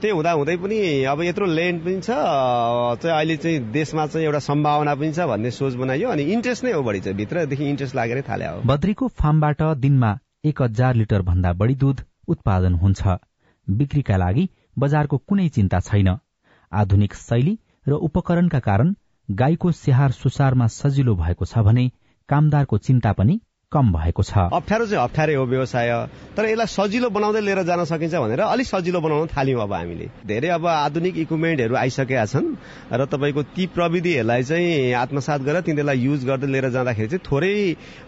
त्यही 0.00 0.14
हुँदा 0.14 0.30
हुँदै 0.32 0.56
पनि 0.56 0.78
अब 1.04 1.22
यत्रो 1.22 1.46
ल्यान्ड 1.46 1.80
पनि 1.84 2.00
छ 2.00 2.10
चाहिँ 2.10 3.16
अहिले 3.16 3.36
चाहिँ 3.36 3.58
देशमा 3.72 4.06
चाहिँ 4.06 4.26
एउटा 4.26 4.38
सम्भावना 4.38 4.94
पनि 4.94 5.12
छ 5.12 5.26
भन्ने 5.30 5.50
सोच 5.50 5.74
बनाइयो। 5.74 6.08
अनि 6.08 6.22
इन्ट्रेस्ट 6.32 6.64
नै 6.64 6.72
हो 6.72 6.82
बढी 6.82 7.00
चाहिँ 7.00 7.16
भित्रदेखि 7.16 7.64
इन्ट्रेस्ट 7.70 7.94
लागेरै 7.96 8.22
थाले 8.28 8.46
हो 8.46 8.60
बद्रीको 8.66 9.08
फार्मबाट 9.08 9.62
दिनमा 9.78 10.12
एक 10.44 10.62
हजार 10.62 10.94
लिटर 10.94 11.22
भन्दा 11.22 11.52
बढ़ी 11.52 11.74
दूध 11.74 12.00
उत्पादन 12.28 12.74
हुन्छ। 12.74 13.02
बिक्रीका 13.68 14.16
लागि 14.16 14.48
बजारको 14.78 15.18
कुनै 15.18 15.48
चिन्ता 15.48 15.80
छैन। 15.80 16.08
आधुनिक 16.72 17.14
शैली 17.14 17.58
र 17.88 17.98
उपकरणका 18.08 18.58
कारण 18.60 18.94
गाईको 19.28 19.72
स्याहार 19.72 20.10
सुसारमा 20.12 20.66
सजिलो 20.76 21.14
भएको 21.14 21.44
छ 21.44 21.58
भने 21.58 21.84
कामदारको 22.28 22.78
चिन्ता 22.78 23.12
पनि 23.12 23.40
कम 23.72 23.92
भएको 23.92 24.22
छ। 24.22 24.32
अप्ठ्यारो 24.52 24.86
चाहिँ 24.86 25.02
अप्ठ्यारै 25.02 25.34
हो 25.34 25.44
व्यवसाय। 25.44 25.90
तर 26.36 26.44
यसलाई 26.44 26.66
सजिलो 26.68 27.08
बनाउँदै 27.10 27.40
लिएर 27.40 27.62
जान 27.64 27.84
सकिन्छ 27.84 28.14
भनेर 28.14 28.40
अलिक 28.42 28.66
सजिलो 28.66 29.00
बनाउन 29.00 29.26
थाल्यौँ 29.32 29.62
अब 29.62 29.72
हामीले। 29.72 30.06
धेरै 30.28 30.48
अब 30.52 30.66
आधुनिक 30.66 31.16
इक्विपमेन्टहरू 31.18 31.74
आइसकेका 31.76 32.24
छन् 32.26 32.48
र 32.92 33.04
तपाईँको 33.08 33.42
ती 33.56 33.66
प्रविधिहरूलाई 33.72 34.42
चाहिँ 34.42 34.92
आत्मसात 34.94 35.40
गरेर 35.42 35.60
तिनीहरूलाई 35.64 35.98
युज 35.98 36.24
गर्दै 36.24 36.46
लिएर 36.52 36.68
जाँदाखेरि 36.70 37.08
चाहिँ 37.08 37.24
थोरै 37.24 37.54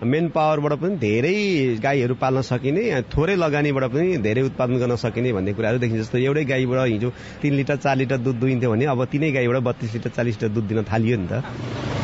मेन 0.05 0.29
पावरबाट 0.37 0.73
पनि 0.79 0.97
धेरै 1.01 1.37
गाईहरू 1.81 2.15
पाल्न 2.21 2.41
सकिने 2.45 3.03
थोरै 3.09 3.37
लगानीबाट 3.37 3.85
पनि 3.89 4.17
धेरै 4.21 4.43
उत्पादन 4.53 4.77
गर्न 4.79 4.97
सकिने 5.01 5.33
भन्ने 5.33 5.53
कुराहरू 5.53 5.79
देखिन्छ। 5.81 6.03
जस्तो 6.05 6.19
एउटै 6.19 6.45
गाईबाट 6.45 6.79
हिजो 6.93 7.11
तिन 7.43 7.53
लिटर 7.55 7.77
चार 7.81 7.97
लिटर 7.97 8.19
दुध 8.21 8.37
दुइन्थ्यो 8.37 8.71
भने 8.71 8.85
अब 8.85 9.05
तिनै 9.09 9.33
गाईबाट 9.33 9.63
बत्तीस 9.65 9.95
लिटर 9.95 10.11
चालिस 10.13 10.35
लिटर 10.37 10.55
दुध 10.55 10.65
दिन 10.69 10.83
थालियो 10.85 11.17
नि 11.17 11.29
त। 11.33 12.04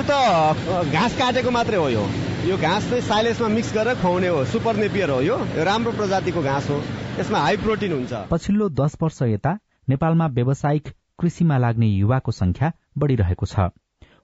यो 0.00 0.06
त 0.08 0.92
घाँस 0.96 1.16
काटेको 1.18 1.50
मात्रै 1.52 1.76
हो 1.76 1.88
यो। 1.90 2.04
यो 2.48 2.56
घाँस 2.56 2.84
चाहिँ 2.88 3.02
साइलेसमा 3.04 3.48
मिक्स 3.52 3.72
गरेर 3.74 3.94
खुवाउने 4.00 4.28
हो 4.32 4.44
सुपर 4.48 4.76
नेपियर 4.76 5.10
हो 5.10 5.20
यो। 5.20 5.36
राम्रो 5.60 5.92
प्रजातिको 5.92 6.40
घाँस 6.40 6.68
हो। 6.70 6.76
यसमा 7.20 7.38
हाई 7.38 7.56
प्रोटिन 7.60 7.92
हुन्छ। 7.92 8.12
पछिल्लो 8.32 8.68
दस 8.80 8.96
वर्ष 9.02 9.20
यता 9.22 9.52
नेपालमा 9.88 10.26
व्यावसायिक 10.26 10.88
कृषिमा 11.20 11.58
लाग्ने 11.58 11.86
युवाको 11.86 12.32
संख्या 12.32 12.72
बढ़िरहेको 12.96 13.46
छ। 13.46 13.68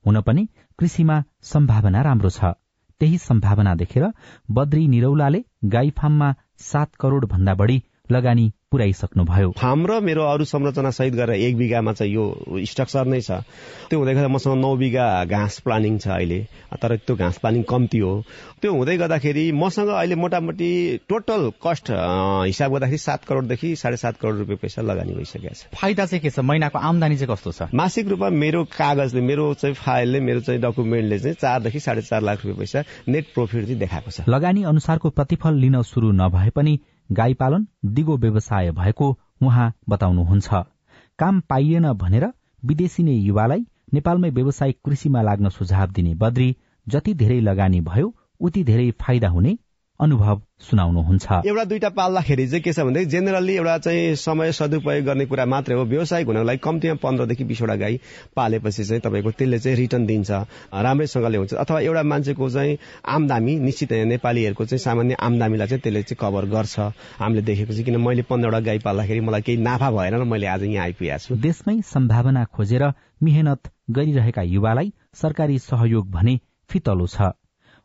हुन 0.06 0.20
पनि 0.24 0.48
कृषिमा 0.78 1.22
सम्भावना 1.44 2.02
राम्रो 2.08 2.30
छ। 2.30 2.56
त्यही 3.00 3.18
सम्भावना 3.20 3.74
देखेर 3.76 4.08
बद्री 4.48 4.86
निरौलाले 4.88 5.44
गाई 5.76 5.90
फार्ममा 5.92 6.34
सात 6.72 6.94
करोड़ 6.96 7.24
भन्दा 7.26 7.54
बढ़ी 7.54 7.82
लगानी 8.10 8.52
पुर्याइसक्नुभयो। 8.76 9.50
फार्म 9.56 9.86
र 9.88 10.00
मेरो 10.04 10.22
अरू 10.22 10.44
संरचना 10.44 10.90
सहित 10.92 11.14
गरेर 11.16 11.40
एक 11.40 11.56
बिघामा 11.56 11.92
चाहिँ 11.96 12.12
यो 12.12 12.24
स्ट्रक्चर 12.60 13.06
नै 13.08 13.20
छ। 13.24 13.40
त्यो 13.88 13.96
हुँदै 13.96 14.14
गर्दा 14.14 14.28
मसँग 14.28 14.60
नौ 14.60 14.76
बिघा 14.76 15.24
घाँस 15.24 15.58
प्लानिङ 15.64 15.98
छ 15.98 16.08
अहिले। 16.12 16.40
तर 16.76 16.96
त्यो 17.08 17.16
घाँस 17.16 17.38
प्लानिङ 17.40 17.62
कम्ती 17.64 17.98
हो। 17.98 18.12
त्यो 18.60 18.72
हुँदै 18.72 18.96
गर्दाखेरि 18.96 19.44
मसँग 19.56 19.88
अहिले 19.88 20.14
मोटामोटी 20.20 20.70
टोटल 21.08 21.42
कस्ट 21.56 21.86
हिसाब 22.52 22.72
गर्दाखेरि 22.72 22.98
सात 22.98 23.24
करोडदेखि 23.24 23.74
साढे 23.76 23.96
सात 23.96 24.16
करोड 24.20 24.36
रुपियाँ 24.38 24.58
पैसा 24.62 24.82
लगानी 24.82 25.12
भइसकेको 25.16 25.54
छ। 25.54 25.72
फाइदा 25.72 26.06
चाहिँ 26.06 26.20
के 26.20 26.30
छ? 26.30 26.44
महिनाको 26.44 26.78
आमदानी 26.78 27.16
चाहिँ 27.16 27.32
कस्तो 27.32 27.52
छ? 27.52 27.72
मासिक 27.72 28.08
रूपमा 28.08 28.28
मेरो 28.28 28.64
कागजले 28.76 29.20
मेरो 29.20 29.54
चाहिँ 29.56 29.74
फाइलले 29.74 30.20
मेरो 30.20 30.40
चाहिँ 30.44 30.60
डकुमेन्टले 30.60 31.18
चाहिँ 31.18 31.36
चारदेखि 31.40 31.80
साढे 31.80 32.02
चार 32.02 32.20
लाख 32.22 32.44
रुपियाँ 32.44 32.58
पैसा 32.60 32.84
नेट 33.08 33.24
प्रोफिट 33.34 33.64
चाहिँ 33.64 33.78
देखाएको 33.80 34.10
छ। 34.10 34.28
लगानी 34.28 34.62
अनुसारको 34.68 35.10
प्रतिफल 35.10 35.54
लिन 35.56 35.82
शुरू 35.82 36.12
नभए 36.12 36.50
पनि 36.50 36.78
गाई 37.12 37.34
पालन 37.34 37.66
दिगो 37.86 38.16
व्यवसाय 38.16 38.70
भएको 38.72 39.08
उहाँ 39.42 39.72
बताउनुहुन्छ। 39.88 40.64
काम 41.18 41.40
पाइएन 41.40 41.92
भनेर 41.92 42.26
विदेशी 42.62 43.02
नै 43.02 43.12
युवालाई 43.12 43.66
नेपालमै 43.94 44.30
व्यावसायिक 44.30 44.78
कृषिमा 44.84 45.22
लाग्न 45.22 45.48
सुझाव 45.48 45.90
दिने 45.90 46.14
बद्री 46.14 46.48
जति 46.86 47.14
धेरै 47.14 47.40
लगानी 47.40 47.80
भयो 47.80 48.14
उति 48.40 48.64
धेरै 48.64 48.90
फाइदा 49.00 49.28
हुने 49.28 49.56
अनुभव 50.00 50.40
सुनाउनुहुन्छ। 50.60 51.26
एउटा 51.46 51.64
दुईटा 51.64 51.88
पाल्दाखेरि 51.88 52.46
चाहिँ 52.48 52.62
के 52.62 52.72
छ 52.72 52.80
भने 52.80 53.04
जेनरली 53.04 53.54
एउटा 53.56 53.76
चाहिँ 53.78 54.14
समय 54.16 54.52
सदुपयोग 54.52 55.04
गर्ने 55.04 55.26
कुरा 55.26 55.44
मात्रै 55.46 55.74
हो। 55.76 55.84
व्यवसायिक 55.84 56.26
हुनको 56.26 56.42
लागि 56.42 56.58
कम्तीमा 56.58 56.94
पन्ध्रदेखि 57.02 57.44
बिसवटा 57.44 57.76
गाई 57.76 58.00
पालेपछि 58.36 58.84
चाहिँ 58.84 59.00
तपाईँको 59.00 59.30
त्यसले 59.30 59.58
चाहिँ 59.58 59.76
रिटर्न 59.76 60.06
दिन्छ 60.06 60.30
राम्रैसँगले 60.30 61.38
हुन्छ। 61.38 61.54
अथवा 61.54 61.80
एउटा 61.80 62.02
मान्छेको 62.02 62.48
चाहिँ 62.50 62.78
आमदामी 63.06 63.58
निश्चित 63.60 63.92
नेपालीहरूको 64.12 64.64
चाहिँ 64.66 64.78
सामान्य 64.78 65.16
आमदामीलाई 65.16 65.66
चाहिँ 65.66 65.80
त्यसले 65.80 66.02
चाहिँ 66.02 66.18
कभर 66.20 66.44
गर्छ। 66.52 66.78
हामीले 67.16 67.42
देखेको 67.42 67.72
चाहिँ 67.72 67.84
किन 67.84 67.96
मैले 67.96 68.22
पन्ध्रवटा 68.28 68.60
गाई 68.60 68.78
पाल्दाखेरि 68.84 69.20
मलाई 69.20 69.42
केही 69.42 69.62
नाफा 69.62 69.90
भएन 69.90 70.14
र 70.20 70.24
मैले 70.24 70.46
आज 70.46 70.62
यहाँ 70.62 70.84
आइपुगेको 70.84 71.18
छु। 71.18 71.40
देशमै 71.40 71.80
सम्भावना 71.82 72.44
खोजेर 72.52 72.92
मेहनत 73.22 73.72
गरिरहेका 73.90 74.42
युवालाई 74.42 74.92
सरकारी 75.14 75.58
सहयोग 75.58 76.10
भने 76.10 76.38
फितलो 76.70 77.06
छ। 77.06 77.32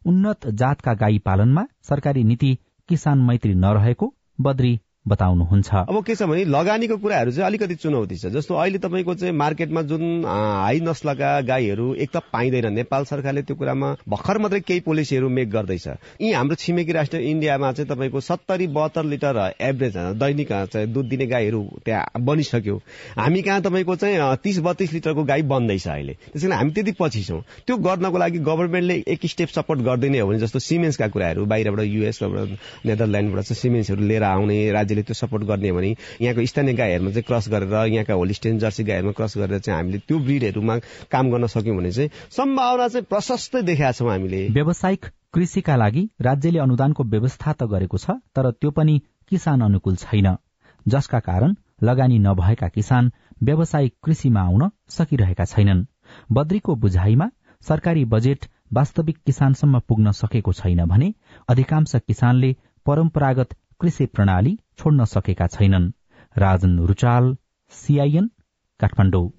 उन्नत 0.05 0.47
जातका 0.61 0.93
गाई 1.01 1.17
पालनमा 1.25 1.65
सरकारी 1.89 2.23
नीति 2.23 2.57
किसान 2.89 3.19
मैत्री 3.27 3.53
नरहेको 3.55 4.13
बद्री 4.41 4.79
बताउनुहुन्छ। 5.07 5.69
अब 5.89 6.03
के 6.05 6.15
छ 6.15 6.23
भने 6.29 6.43
लगानीको 6.45 6.97
कुराहरू 6.97 7.31
चाहिँ 7.31 7.45
अलिकति 7.45 7.75
चुनौती 7.75 8.15
छ। 8.15 8.25
जस्तो 8.37 8.55
अहिले 8.55 8.77
तपाईँको 8.77 9.13
चाहिँ 9.15 9.33
मार्केटमा 9.33 9.81
जुन 9.81 10.25
हाई 10.25 10.79
नस्लका 10.79 11.29
गाईहरू 11.41 11.93
एक 11.95 12.09
त 12.13 12.21
पाइँदैन। 12.29 12.73
नेपाल 12.73 13.03
सरकारले 13.09 13.41
त्यो 13.41 13.55
कुरामा 13.57 13.89
भर्खर 14.05 14.37
मात्रै 14.37 14.59
केही 14.61 14.79
पोलिसीहरू 14.85 15.29
मेक 15.29 15.49
गर्दैछ। 15.51 15.87
यी 16.21 16.31
हाम्रो 16.31 16.55
छिमेकी 16.55 16.91
राष्ट्र 16.93 17.17
इन्डियामा 17.17 17.71
चाहिँ 17.71 17.89
तपाईँको 17.89 18.19
सत्तरी 18.21 18.67
बहत्तर 18.69 19.03
लिटर 19.03 19.53
एभरेज 19.59 19.97
दैनिक 20.21 20.53
चाहिँ 20.69 20.87
दुध 20.93 21.05
दिने 21.09 21.25
गाईहरू 21.25 21.61
त्यहाँ 21.85 22.21
बनिसक्यो। 22.21 22.77
हामी 23.17 23.41
कहाँ 23.41 23.61
तपाईँको 23.61 23.95
चाहिँ 23.95 24.35
तिस 24.37 24.59
बत्तीस 24.61 24.93
लिटरको 24.93 25.23
गाई 25.23 25.41
बन्दैछ 25.49 25.87
अहिले। 25.87 26.13
त्यस 26.13 26.43
कारण 26.43 26.53
हामी 26.53 26.71
त्यति 26.71 26.91
पछि 27.01 27.23
छौँ। 27.23 27.41
त्यो 27.67 27.77
गर्नको 27.79 28.17
लागि 28.17 28.39
गभर्मेन्टले 28.39 29.01
एक 29.07 29.25
स्टेप 29.25 29.49
सपोर्ट 29.49 29.81
गर्दैन 29.81 30.21
हो 30.21 30.27
भने 30.27 30.39
जस्तो 30.39 30.59
सिमेन्सका 30.61 31.07
कुराहरू 31.09 31.45
बाहिरबाट 31.45 31.85
युएसबाट 31.89 32.57
नेदरल्यान्डबाट 32.85 33.43
चाहिँ 33.43 33.61
सिमेन्ट्सहरू 33.61 34.01
लिएर 34.05 34.23
आउने 34.23 34.71
राज्य 34.71 34.90
राज्यले 34.91 35.03
त्यो 35.03 35.13
सपोर्ट 35.15 35.43
गर्ने 35.43 35.71
भने 35.71 35.95
यहाँको 36.21 36.45
स्थानीय 36.45 36.73
गाईहरूमा 36.73 37.11
चाहिँ 37.11 37.23
क्रस 37.23 37.49
गरेर 37.49 37.73
यहाँका 37.87 38.13
होलिस्टेन 38.13 38.59
जर्सी 38.59 38.83
गाईहरूमा 38.83 39.13
क्रस 39.13 39.37
गरेर 39.37 39.59
चाहिँ 39.59 39.77
हामीले 39.77 39.99
त्यो 40.07 40.19
ब्रिडहरूमा 40.19 40.75
काम 41.11 41.31
गर्न 41.31 41.47
सक्यौँ 41.47 41.77
भने 41.77 41.91
चाहिँ 41.91 42.09
सम्भावना 42.31 42.87
चाहिँ 42.87 43.05
प्रशस्तै 43.09 43.61
देखाएको 43.61 43.97
छौँ 43.97 44.09
हामीले। 44.11 44.47
व्यावसायिक 44.49 45.05
कृषिका 45.33 45.75
लागि 45.75 46.03
राज्यले 46.21 46.59
अनुदानको 46.59 47.03
व्यवस्था 47.03 47.51
त 47.53 47.63
गरेको 47.71 47.97
छ 47.97 48.19
तर 48.35 48.51
त्यो 48.51 48.71
पनि 48.71 49.01
किसान 49.31 49.61
अनुकूल 49.61 49.95
छैन। 49.95 50.35
जसका 50.85 51.19
कारण 51.19 51.55
लगानी 51.83 52.17
नभएका 52.19 52.67
किसान 52.67 53.11
व्यावसायिक 53.43 53.93
कृषिमा 54.03 54.41
आउन 54.41 54.69
सकिरहेका 54.89 55.45
छैनन्। 55.45 55.85
बद्रीको 56.31 56.75
बुझाइमा 56.75 57.29
सरकारी 57.63 58.03
बजेट 58.05 58.45
वास्तविक 58.73 59.17
किसानसम्म 59.25 59.79
पुग्न 59.87 60.11
सकेको 60.11 60.53
छैन 60.53 60.85
भने 60.85 61.13
अधिकांश 61.49 61.95
किसानले 62.07 62.55
परम्परागत 62.85 63.55
कृषि 63.81 64.05
प्रणाली 64.05 64.57
छोड्न 64.79 65.05
सकेका 65.09 65.47
छैनन्। 65.47 65.91
राजन 66.35 66.79
रुचाल 66.87 67.35
सीआईएन 67.73 68.29
काठमाडौँ। 68.79 69.29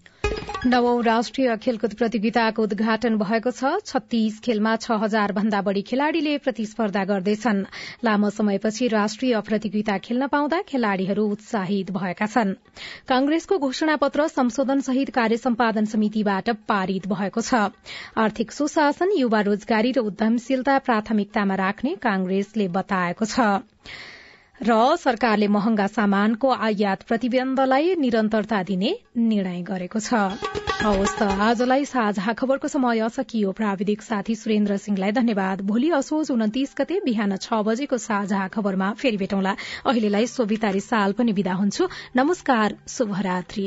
नवौं 0.66 1.02
राष्ट्रिय 1.02 1.56
खेलकुद 1.56 1.94
प्रतियोगिताको 1.94 2.62
उद्घाटन 2.62 3.16
भएको 3.18 3.50
छ। 3.50 3.70
छत्तीस 3.86 4.40
खेलमा 4.40 4.74
छ 4.76 4.98
हजार 5.02 5.32
भन्दा 5.32 5.60
बढ़ी 5.62 5.82
खेलाड़ीले 5.82 6.36
प्रतिस्पर्धा 6.38 7.04
गर्दैछन्। 7.04 7.64
लामो 8.04 8.30
समयपछि 8.30 8.88
राष्ट्रिय 8.88 9.40
प्रतियोगिता 9.40 9.98
खेल्न 9.98 10.26
पाउँदा 10.26 10.60
खेलाड़ीहरू 10.68 11.26
उत्साहित 11.28 11.90
भएका 11.90 12.26
छन्। 12.26 12.54
कांग्रेसको 13.08 13.58
घोषणा 13.58 13.96
पत्र 13.96 14.26
संशोधन 14.28 14.80
सहित 14.80 15.10
कार्य 15.10 15.36
सम्पादन 15.36 15.84
समितिबाट 15.84 16.50
पारित 16.68 17.06
भएको 17.06 17.40
छ। 17.40 17.70
आर्थिक 18.18 18.52
सुशासन 18.52 19.18
युवा 19.18 19.40
रोजगारी 19.40 19.92
र 19.92 20.06
उद्यमशीलता 20.06 20.78
प्राथमिकतामा 20.78 21.54
राख्ने 21.54 21.94
कांग्रेसले 22.02 22.68
बताएको 22.68 23.24
छ। 23.24 23.50
र 24.62 24.74
सरकारले 24.96 25.46
महँगा 25.48 25.86
सामानको 25.86 26.50
आयात 26.54 27.02
प्रतिबन्धलाई 27.02 27.94
निरन्तरता 27.98 28.62
दिने 28.62 28.90
निर्णय 29.18 29.62
गरेको 29.66 29.98
छ। 29.98 30.14
हवस् 30.82 31.16
त 31.18 31.22
आजलाई 31.46 31.84
साझा 31.84 32.32
खबरको 32.32 32.68
समय 32.68 33.02
सकियो। 33.10 33.52
प्राविधिक 33.52 34.02
साथी 34.02 34.34
सुरेन्द्र 34.34 34.76
सिंहलाई 34.78 35.12
धन्यवाद। 35.18 35.66
भोलि 35.66 35.90
असोज 35.98 36.30
उन्तिस 36.30 36.74
गते 36.78 37.00
बिहान 37.02 37.36
छ 37.36 37.58
बजेको 37.66 37.98
साझा 37.98 38.46
खबरमा 38.54 38.92
फेरि 38.94 39.16
भेटौँला। 39.18 39.56
अहिलेलाई 39.82 40.26
सोभितारी 40.30 40.80
साल 40.80 41.12
पनि 41.18 41.32
विदा 41.32 41.54
हुन्छु। 41.54 41.88
नमस्कार 42.16 42.78
शुभरात्री। 42.88 43.66